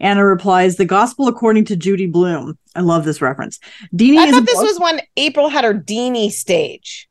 Anna 0.00 0.24
replies, 0.24 0.76
"The 0.76 0.84
Gospel 0.84 1.28
according 1.28 1.64
to 1.66 1.76
Judy 1.76 2.06
Blume." 2.06 2.58
I 2.74 2.80
love 2.80 3.04
this 3.04 3.22
reference. 3.22 3.58
Deenie 3.94 4.18
I 4.18 4.30
thought 4.30 4.46
this 4.46 4.56
was 4.56 4.78
when 4.78 5.00
April 5.16 5.48
had 5.48 5.64
her 5.64 5.74
Deenie 5.74 6.30
stage. 6.30 7.08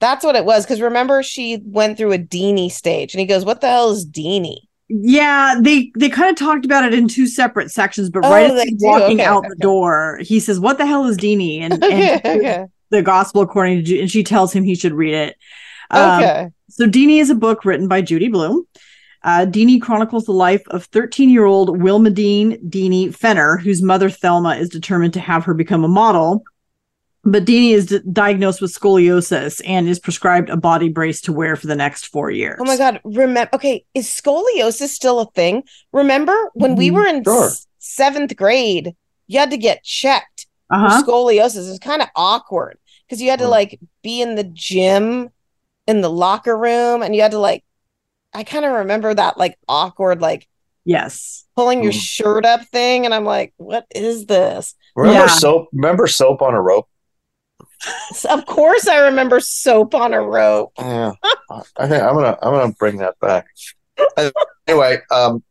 That's 0.00 0.24
what 0.24 0.36
it 0.36 0.44
was. 0.44 0.64
Because 0.64 0.80
remember, 0.80 1.22
she 1.22 1.60
went 1.64 1.96
through 1.96 2.12
a 2.12 2.18
Deenie 2.18 2.70
stage, 2.70 3.14
and 3.14 3.20
he 3.20 3.26
goes, 3.26 3.44
"What 3.44 3.60
the 3.60 3.68
hell 3.68 3.90
is 3.90 4.04
Deenie?" 4.06 4.68
Yeah, 4.88 5.56
they 5.60 5.90
they 5.96 6.08
kind 6.10 6.30
of 6.30 6.36
talked 6.36 6.64
about 6.64 6.84
it 6.84 6.94
in 6.94 7.08
two 7.08 7.26
separate 7.26 7.70
sections, 7.70 8.10
but 8.10 8.24
Oh, 8.24 8.30
right 8.30 8.50
as 8.50 8.62
he's 8.62 8.74
walking 8.82 9.20
Okay, 9.20 9.24
out 9.24 9.44
the 9.48 9.56
door, 9.56 10.20
he 10.22 10.38
says, 10.40 10.60
"What 10.60 10.78
the 10.78 10.86
hell 10.86 11.06
is 11.06 11.16
Deenie?" 11.16 11.60
And, 11.60 11.82
Okay, 11.82 12.20
and 12.22 12.40
okay. 12.40 12.66
the 12.90 13.02
Gospel 13.02 13.40
according 13.42 13.84
to 13.86 14.00
and 14.00 14.10
she 14.10 14.22
tells 14.22 14.52
him 14.52 14.62
he 14.62 14.74
should 14.74 14.92
read 14.92 15.14
it. 15.14 15.36
Um, 15.90 16.22
Okay. 16.22 16.48
So 16.68 16.86
Deenie 16.86 17.20
is 17.20 17.30
a 17.30 17.34
book 17.34 17.64
written 17.64 17.88
by 17.88 18.02
Judy 18.02 18.28
Blume. 18.28 18.66
Uh, 19.24 19.46
Deenie 19.46 19.80
chronicles 19.80 20.26
the 20.26 20.32
life 20.32 20.62
of 20.68 20.90
13-year-old 20.90 21.78
Wilmadeene 21.80 22.60
Deenie 22.68 23.14
Fenner, 23.14 23.56
whose 23.56 23.80
mother 23.82 24.10
Thelma 24.10 24.56
is 24.56 24.68
determined 24.68 25.14
to 25.14 25.20
have 25.20 25.44
her 25.44 25.54
become 25.54 25.82
a 25.82 25.88
model. 25.88 26.44
But 27.24 27.46
Deenie 27.46 27.72
is 27.72 27.86
d- 27.86 28.00
diagnosed 28.12 28.60
with 28.60 28.70
scoliosis 28.78 29.62
and 29.66 29.88
is 29.88 29.98
prescribed 29.98 30.50
a 30.50 30.58
body 30.58 30.90
brace 30.90 31.22
to 31.22 31.32
wear 31.32 31.56
for 31.56 31.66
the 31.66 31.74
next 31.74 32.08
four 32.08 32.30
years. 32.30 32.58
Oh 32.60 32.64
my 32.66 32.76
god! 32.76 33.00
Remember? 33.02 33.48
Okay, 33.54 33.86
is 33.94 34.06
scoliosis 34.08 34.88
still 34.88 35.20
a 35.20 35.30
thing? 35.30 35.62
Remember 35.92 36.36
when 36.52 36.76
we 36.76 36.90
Mhm. 36.90 36.94
were 36.94 37.06
in 37.06 37.24
Sure. 37.24 37.46
s- 37.46 37.66
seventh 37.78 38.36
grade? 38.36 38.94
You 39.26 39.38
had 39.38 39.50
to 39.52 39.56
get 39.56 39.82
checked 39.84 40.46
Uh-huh. 40.70 41.00
for 41.02 41.06
scoliosis. 41.12 41.70
It's 41.70 41.78
kind 41.78 42.02
of 42.02 42.08
awkward 42.14 42.76
because 43.08 43.22
you 43.22 43.30
had 43.30 43.38
to 43.38 43.48
like 43.48 43.80
be 44.02 44.20
in 44.20 44.34
the 44.34 44.44
gym, 44.44 45.30
in 45.86 46.02
the 46.02 46.10
locker 46.10 46.54
room, 46.58 47.02
and 47.02 47.14
you 47.16 47.22
had 47.22 47.30
to 47.30 47.38
like. 47.38 47.64
I 48.34 48.44
kind 48.44 48.64
of 48.64 48.72
remember 48.72 49.14
that 49.14 49.38
like 49.38 49.56
awkward 49.68 50.20
like 50.20 50.48
Yes. 50.84 51.44
pulling 51.56 51.82
your 51.82 51.92
Mhm. 51.92 52.00
shirt 52.00 52.44
up 52.44 52.62
thing, 52.66 53.04
and 53.06 53.14
I'm 53.14 53.24
like, 53.24 53.54
what 53.56 53.86
is 53.94 54.26
this? 54.26 54.74
Remember 54.96 55.22
Yeah. 55.22 55.26
soap? 55.28 55.68
Remember 55.72 56.06
soap 56.06 56.42
on 56.42 56.54
a 56.54 56.60
rope? 56.60 56.88
Of 58.28 58.46
course, 58.46 58.86
I 58.88 58.98
remember 59.06 59.40
soap 59.40 59.94
on 59.94 60.12
a 60.14 60.20
rope. 60.22 60.72
Yeah, 60.78 61.12
I 61.50 61.86
think 61.88 62.02
I'm 62.02 62.14
gonna 62.14 62.38
I'm 62.42 62.52
gonna 62.52 62.72
bring 62.78 62.98
that 62.98 63.18
back. 63.20 63.46
Uh, 64.16 64.30
Anyway, 64.66 64.98
um, 65.10 65.42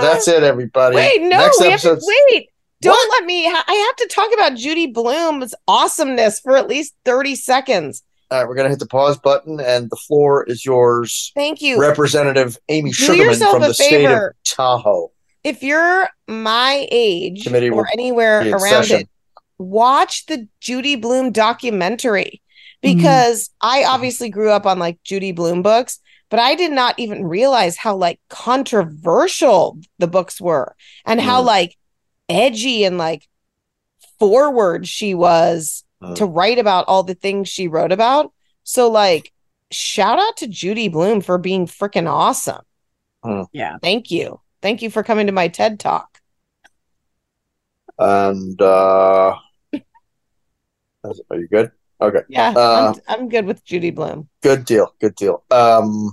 that's 0.00 0.26
it, 0.28 0.42
everybody. 0.42 0.96
Wait, 0.96 1.22
no, 1.22 1.38
Next 1.38 1.60
we 1.60 1.70
have 1.70 1.80
to 1.82 2.00
wait. 2.02 2.48
Don't 2.82 3.10
let 3.12 3.24
me. 3.24 3.46
I 3.46 3.72
have 3.86 3.96
to 3.96 4.08
talk 4.12 4.32
about 4.34 4.54
Judy 4.56 4.86
Blume's 4.88 5.54
awesomeness 5.68 6.40
for 6.40 6.56
at 6.56 6.68
least 6.68 6.94
30 7.04 7.34
seconds. 7.36 8.02
All 8.30 8.38
right, 8.40 8.48
we're 8.48 8.56
gonna 8.56 8.68
hit 8.70 8.78
the 8.80 8.86
pause 8.86 9.18
button, 9.18 9.60
and 9.60 9.88
the 9.88 9.96
floor 9.96 10.44
is 10.44 10.64
yours. 10.64 11.30
Thank 11.34 11.62
you. 11.62 11.80
Representative 11.80 12.58
Amy 12.68 12.90
Do 12.90 12.94
Sugarman 12.94 13.38
from 13.38 13.62
a 13.62 13.68
the 13.68 13.74
state 13.74 14.04
of. 14.06 14.32
Tahoe. 14.44 15.12
If 15.44 15.62
you're 15.62 16.08
my 16.26 16.88
age 16.90 17.44
Committee 17.44 17.70
or 17.70 17.86
anywhere 17.92 18.40
around 18.50 18.60
session. 18.84 19.00
it, 19.02 19.08
watch 19.58 20.26
the 20.26 20.48
Judy 20.60 20.96
Blume 20.96 21.30
documentary 21.32 22.42
Mm-hmm. 22.84 22.98
because 22.98 23.48
I 23.62 23.84
obviously 23.84 24.28
grew 24.28 24.50
up 24.50 24.66
on 24.66 24.78
like 24.78 25.02
Judy 25.02 25.32
Blume 25.32 25.62
books, 25.62 25.98
but 26.28 26.38
I 26.38 26.54
did 26.54 26.72
not 26.72 26.94
even 26.98 27.24
realize 27.24 27.76
how 27.78 27.96
like 27.96 28.20
controversial 28.28 29.78
the 29.98 30.06
books 30.06 30.40
were 30.40 30.76
and 31.06 31.18
how 31.20 31.40
Mm. 31.42 31.46
like 31.46 31.76
edgy 32.28 32.84
and 32.84 32.98
like 32.98 33.26
forward 34.18 34.86
she 34.86 35.14
was 35.14 35.84
Mm. 36.02 36.14
to 36.16 36.26
write 36.26 36.58
about 36.58 36.84
all 36.88 37.02
the 37.02 37.14
things 37.14 37.48
she 37.48 37.68
wrote 37.68 37.90
about. 37.90 38.32
So 38.64 38.90
like 38.90 39.32
shout 39.70 40.18
out 40.18 40.36
to 40.38 40.46
Judy 40.46 40.88
Blume 40.88 41.22
for 41.22 41.38
being 41.38 41.66
freaking 41.66 42.06
awesome. 42.10 42.62
Mm. 43.24 43.46
Yeah. 43.52 43.78
Thank 43.82 44.10
you. 44.10 44.40
Thank 44.60 44.82
you 44.82 44.90
for 44.90 45.02
coming 45.02 45.26
to 45.26 45.32
my 45.32 45.48
TED 45.48 45.80
Talk. 45.80 46.20
And 47.98 48.60
uh, 48.60 49.36
are 49.72 49.80
you 51.32 51.48
good? 51.48 51.70
Okay. 52.00 52.20
Yeah, 52.28 52.52
Uh, 52.54 52.92
I'm, 53.08 53.20
I'm 53.20 53.28
good 53.30 53.46
with 53.46 53.64
Judy 53.64 53.90
Blume. 53.90 54.28
Good 54.42 54.66
deal. 54.66 54.94
Good 55.00 55.14
deal. 55.14 55.44
Um, 55.50 56.12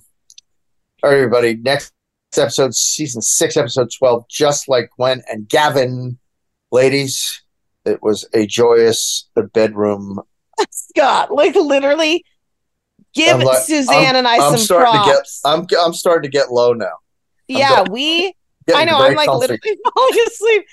all 1.03 1.09
right, 1.09 1.17
everybody. 1.17 1.55
Next 1.57 1.91
episode, 2.37 2.73
season 2.73 3.21
six, 3.21 3.57
episode 3.57 3.89
12, 3.97 4.29
just 4.29 4.69
like 4.69 4.89
Gwen 4.95 5.21
and 5.29 5.47
Gavin. 5.49 6.19
Ladies, 6.71 7.42
it 7.85 8.01
was 8.01 8.27
a 8.33 8.45
joyous 8.45 9.29
bedroom. 9.53 10.19
Scott, 10.71 11.31
like 11.33 11.55
literally 11.55 12.23
give 13.13 13.39
like- 13.41 13.57
Suzanne 13.59 14.05
I'm- 14.05 14.15
and 14.17 14.27
I 14.27 14.37
I'm 14.37 14.57
some 14.57 14.77
props. 14.77 15.41
to 15.41 15.49
get. 15.71 15.79
I'm 15.79 15.85
I'm 15.85 15.93
starting 15.93 16.29
to 16.31 16.37
get 16.37 16.51
low 16.51 16.73
now. 16.73 16.93
yeah, 17.47 17.83
go- 17.85 17.91
we 17.91 18.33
I 18.73 18.85
know 18.85 18.97
I'm 18.97 19.15
like 19.15 19.27
comfy. 19.27 19.41
literally 19.47 19.77
falling 19.93 20.19
asleep. 20.27 20.63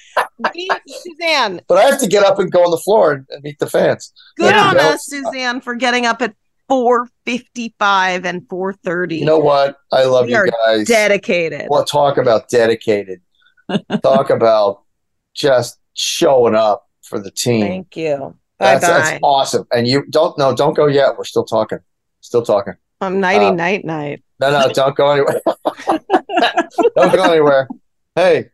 We, 0.55 0.69
Suzanne, 0.87 1.61
But 1.67 1.79
I 1.79 1.83
have 1.87 1.99
to 2.01 2.07
get 2.07 2.23
up 2.25 2.39
and 2.39 2.51
go 2.51 2.63
on 2.65 2.71
the 2.71 2.79
floor 2.79 3.13
and, 3.13 3.27
and 3.31 3.43
meet 3.43 3.59
the 3.59 3.67
fans. 3.69 4.13
good 4.37 4.55
on 4.55 4.77
know- 4.77 4.91
us, 4.91 5.07
Suzanne, 5.07 5.61
for 5.61 5.75
getting 5.75 6.07
up 6.07 6.23
at 6.23 6.35
4:55 6.71 8.25
and 8.25 8.43
4:30. 8.49 9.19
You 9.19 9.25
know 9.25 9.39
what? 9.39 9.77
I 9.93 10.05
love 10.05 10.27
We 10.27 10.33
you 10.35 10.47
guys. 10.67 10.87
dedicated. 10.87 11.67
Well, 11.69 11.85
talk 11.85 12.17
about 12.19 12.49
dedicated. 12.49 13.21
talk 14.03 14.31
about 14.31 14.83
just 15.35 15.79
showing 15.95 16.55
up 16.55 16.89
for 17.11 17.19
the 17.19 17.31
team. 17.31 17.67
Thank 17.67 17.97
you. 17.97 18.35
Bye 18.59 18.79
That's, 18.79 18.87
that's 18.87 19.19
awesome. 19.23 19.67
And 19.73 19.87
you 19.87 20.07
don't 20.09 20.39
no, 20.39 20.55
don't 20.55 20.75
go 20.75 20.87
yet. 20.87 21.19
We're 21.19 21.25
still 21.25 21.45
talking. 21.45 21.81
Still 22.21 22.43
talking. 22.43 22.75
I'm 23.03 23.21
nighty 23.21 23.47
Uh, 23.47 23.53
night 23.53 23.85
night. 23.85 24.23
No, 24.41 24.51
no, 24.51 24.69
don't 24.73 24.95
go 24.97 25.11
anywhere. 25.11 25.41
don't 26.97 27.15
go 27.15 27.23
anywhere. 27.33 27.69
Hey, 28.15 28.51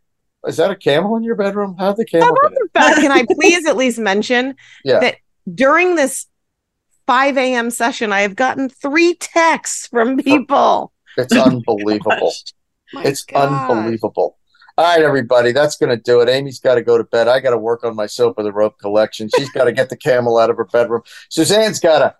is 0.46 0.56
that 0.56 0.70
a 0.70 0.76
camel 0.76 1.16
in 1.16 1.22
your 1.22 1.34
bedroom? 1.36 1.76
How'd 1.78 1.96
the 1.96 2.04
camel 2.04 2.34
get 2.48 2.52
in? 2.52 2.58
But 2.72 2.94
can 2.96 3.12
I 3.12 3.24
please 3.30 3.66
at 3.66 3.76
least 3.76 3.98
mention 3.98 4.56
Yeah. 4.84 5.00
that 5.00 5.16
during 5.52 5.94
this 5.96 6.26
5 7.06 7.36
a.m. 7.36 7.70
session, 7.70 8.12
I 8.12 8.22
have 8.22 8.34
gotten 8.36 8.68
three 8.68 9.14
texts 9.14 9.86
from 9.86 10.16
people. 10.18 10.92
It's 11.16 11.32
unbelievable. 11.32 12.32
it's 12.94 13.24
unbelievable. 13.34 14.38
All 14.78 14.84
right, 14.84 15.02
everybody, 15.02 15.52
that's 15.52 15.78
going 15.78 15.88
to 15.88 15.96
do 15.96 16.20
it. 16.20 16.28
Amy's 16.28 16.60
got 16.60 16.74
to 16.74 16.82
go 16.82 16.98
to 16.98 17.04
bed. 17.04 17.28
I 17.28 17.40
got 17.40 17.50
to 17.50 17.58
work 17.58 17.82
on 17.82 17.96
my 17.96 18.04
soap 18.04 18.36
of 18.36 18.44
the 18.44 18.52
rope 18.52 18.78
collection. 18.78 19.30
She's 19.34 19.50
got 19.50 19.64
to 19.64 19.72
get 19.72 19.88
the 19.88 19.96
camel 19.96 20.36
out 20.36 20.50
of 20.50 20.58
her 20.58 20.66
bedroom. 20.66 21.00
Suzanne's 21.30 21.80
got 21.80 22.02
a, 22.02 22.14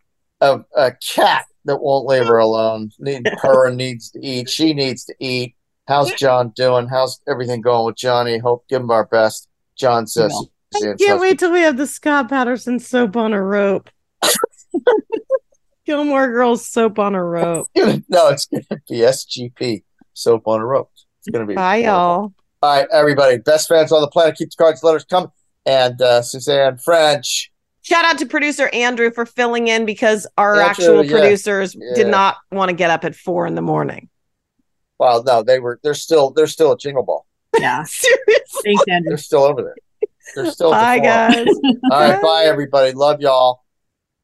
a 0.47 0.65
a 0.75 0.93
cat 0.93 1.45
that 1.67 1.83
won't 1.83 2.07
leave 2.07 2.27
her 2.27 2.39
alone. 2.39 2.93
Need 2.99 3.29
her 3.43 3.71
needs 3.71 4.11
to 4.13 4.25
eat. 4.25 4.49
She 4.49 4.73
needs 4.73 5.05
to 5.05 5.15
eat. 5.21 5.55
How's 5.87 6.13
John 6.15 6.51
doing? 6.57 6.89
How's 6.89 7.21
everything 7.29 7.61
going 7.61 7.85
with 7.87 7.97
Johnny? 7.97 8.39
Hope 8.39 8.67
give 8.69 8.81
him 8.81 8.91
our 8.91 9.05
best. 9.05 9.49
John 9.77 10.07
says. 10.07 10.33
I 10.75 10.95
can't 10.99 11.21
wait 11.21 11.39
till 11.39 11.53
we 11.53 11.61
have 11.61 11.77
the 11.77 11.87
Scott 11.87 12.29
Patterson 12.29 12.79
soap 12.79 13.17
on 13.17 13.33
a 13.33 13.43
rope. 13.43 13.91
Gilmore 15.87 16.29
Girls 16.29 16.67
soap 16.67 16.99
on 16.99 17.15
a 17.15 17.23
rope. 17.23 17.69
no, 17.77 18.29
it's 18.29 18.47
going 18.47 18.65
to 18.71 18.81
be 18.89 18.97
SGP 18.97 19.85
soap 20.15 20.49
on 20.49 20.61
a 20.61 20.67
rope. 20.67 20.91
It's 21.21 21.29
going 21.29 21.47
to 21.47 21.49
be. 21.49 21.55
Bye, 21.55 21.77
y'all. 21.77 22.33
All 22.63 22.75
right, 22.75 22.89
everybody. 22.93 23.39
Best 23.39 23.69
fans 23.69 23.93
on 23.93 24.01
the 24.01 24.09
planet. 24.09 24.37
Keep 24.37 24.51
the 24.51 24.57
cards, 24.57 24.83
letters 24.83 25.05
coming. 25.05 25.31
And 25.67 26.01
uh, 26.01 26.23
Suzanne 26.23 26.79
French. 26.79 27.53
Shout 27.83 28.05
out 28.05 28.19
to 28.19 28.27
producer 28.27 28.69
Andrew 28.73 29.11
for 29.11 29.27
filling 29.27 29.69
in 29.69 29.85
because 29.85 30.27
our 30.39 30.57
Andrew, 30.57 30.69
actual 30.69 31.05
yeah. 31.05 31.13
producers 31.13 31.77
did 31.95 32.09
not 32.09 32.39
want 32.51 32.71
to 32.71 32.75
get 32.75 32.91
up 32.91 33.05
at 33.05 33.15
four 33.15 33.47
in 33.47 33.55
the 33.55 33.63
morning. 33.63 34.09
Well, 34.99 35.23
no, 35.23 35.43
they 35.43 35.59
were. 35.59 35.79
They're 35.83 35.95
still. 35.95 36.31
They're 36.31 36.47
still 36.47 36.73
at 36.73 36.81
Jingle 36.81 37.03
Ball. 37.05 37.27
Yeah. 37.59 37.83
Seriously. 37.87 38.61
Thanks, 38.65 38.85
Andrew. 38.89 39.11
They're 39.11 39.19
still 39.19 39.43
over 39.43 39.63
there. 39.63 39.77
They're 40.35 40.51
still. 40.51 40.75
at 40.75 40.97
the 40.97 41.01
Bye, 41.03 41.35
forum. 41.35 41.45
guys. 41.45 41.75
All 41.93 42.11
right, 42.11 42.23
bye, 42.23 42.45
everybody. 42.47 42.93
Love 42.93 43.21
y'all. 43.21 43.63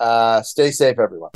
Uh, 0.00 0.42
stay 0.42 0.70
safe, 0.70 0.98
everyone. 0.98 1.30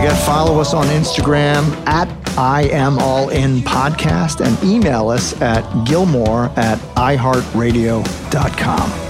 Forget, 0.00 0.24
follow 0.24 0.58
us 0.58 0.72
on 0.72 0.86
Instagram 0.86 1.62
at 1.86 2.08
I 2.38 2.62
am 2.70 2.98
all 2.98 3.28
in 3.28 3.58
podcast 3.58 4.40
and 4.40 4.56
email 4.64 5.10
us 5.10 5.38
at 5.42 5.60
gilmore 5.86 6.46
at 6.56 6.78
iheartradio.com. 6.96 9.09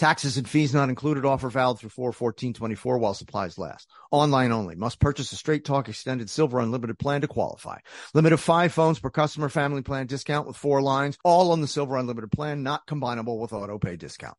Taxes 0.00 0.38
and 0.38 0.48
fees 0.48 0.72
not 0.72 0.88
included. 0.88 1.26
Offer 1.26 1.50
valid 1.50 1.78
through 1.78 1.90
41424 1.90 2.96
while 2.96 3.12
supplies 3.12 3.58
last. 3.58 3.86
Online 4.10 4.50
only. 4.50 4.74
Must 4.74 4.98
purchase 4.98 5.30
a 5.32 5.36
Straight 5.36 5.62
Talk 5.62 5.90
Extended 5.90 6.30
Silver 6.30 6.58
Unlimited 6.58 6.98
plan 6.98 7.20
to 7.20 7.28
qualify. 7.28 7.80
Limit 8.14 8.32
of 8.32 8.40
five 8.40 8.72
phones 8.72 8.98
per 8.98 9.10
customer 9.10 9.50
family 9.50 9.82
plan 9.82 10.06
discount 10.06 10.46
with 10.46 10.56
four 10.56 10.80
lines. 10.80 11.18
All 11.22 11.52
on 11.52 11.60
the 11.60 11.68
Silver 11.68 11.98
Unlimited 11.98 12.32
plan, 12.32 12.62
not 12.62 12.86
combinable 12.86 13.38
with 13.38 13.52
auto 13.52 13.78
pay 13.78 13.96
discount. 13.96 14.38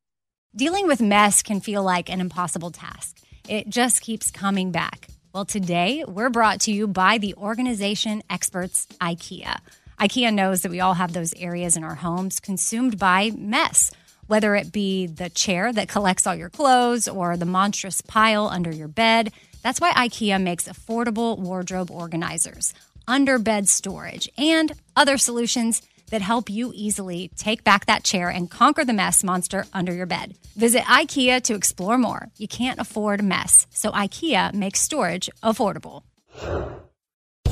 Dealing 0.55 0.87
with 0.87 0.99
mess 0.99 1.43
can 1.43 1.61
feel 1.61 1.83
like 1.83 2.09
an 2.09 2.21
impossible 2.21 2.71
task. 2.71 3.19
It 3.47 3.69
just 3.69 4.01
keeps 4.01 4.31
coming 4.31 4.71
back. 4.71 5.09
Well, 5.31 5.45
today 5.45 6.03
we're 6.07 6.31
brought 6.31 6.61
to 6.61 6.71
you 6.71 6.87
by 6.87 7.19
the 7.19 7.35
organization 7.35 8.23
experts 8.31 8.87
IKEA. 8.99 9.59
IKEA 9.99 10.33
knows 10.33 10.63
that 10.63 10.71
we 10.71 10.79
all 10.79 10.95
have 10.95 11.13
those 11.13 11.35
areas 11.35 11.77
in 11.77 11.83
our 11.83 11.93
homes 11.93 12.39
consumed 12.39 12.97
by 12.97 13.29
mess, 13.37 13.91
whether 14.31 14.55
it 14.55 14.71
be 14.71 15.07
the 15.07 15.29
chair 15.29 15.73
that 15.73 15.89
collects 15.89 16.25
all 16.25 16.33
your 16.33 16.49
clothes 16.49 17.05
or 17.05 17.35
the 17.35 17.45
monstrous 17.45 17.99
pile 17.99 18.47
under 18.47 18.71
your 18.71 18.87
bed. 18.87 19.29
That's 19.61 19.81
why 19.81 19.91
IKEA 19.91 20.41
makes 20.41 20.69
affordable 20.69 21.37
wardrobe 21.37 21.91
organizers, 21.91 22.73
under 23.09 23.37
bed 23.37 23.67
storage, 23.67 24.29
and 24.37 24.71
other 24.95 25.17
solutions 25.17 25.81
that 26.11 26.21
help 26.21 26.49
you 26.49 26.71
easily 26.73 27.29
take 27.35 27.65
back 27.65 27.87
that 27.87 28.05
chair 28.05 28.29
and 28.29 28.49
conquer 28.49 28.85
the 28.85 28.93
mess 28.93 29.21
monster 29.21 29.65
under 29.73 29.93
your 29.93 30.05
bed. 30.05 30.33
Visit 30.55 30.83
IKEA 30.83 31.41
to 31.43 31.53
explore 31.53 31.97
more. 31.97 32.29
You 32.37 32.47
can't 32.47 32.79
afford 32.79 33.21
mess, 33.21 33.67
so 33.69 33.91
IKEA 33.91 34.53
makes 34.53 34.79
storage 34.79 35.29
affordable. 35.43 36.03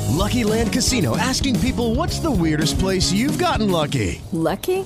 Lucky 0.07 0.45
Land 0.45 0.71
Casino 0.71 1.17
asking 1.17 1.59
people 1.59 1.95
what's 1.95 2.19
the 2.19 2.31
weirdest 2.31 2.79
place 2.79 3.11
you've 3.11 3.37
gotten 3.37 3.69
lucky? 3.69 4.21
Lucky? 4.31 4.85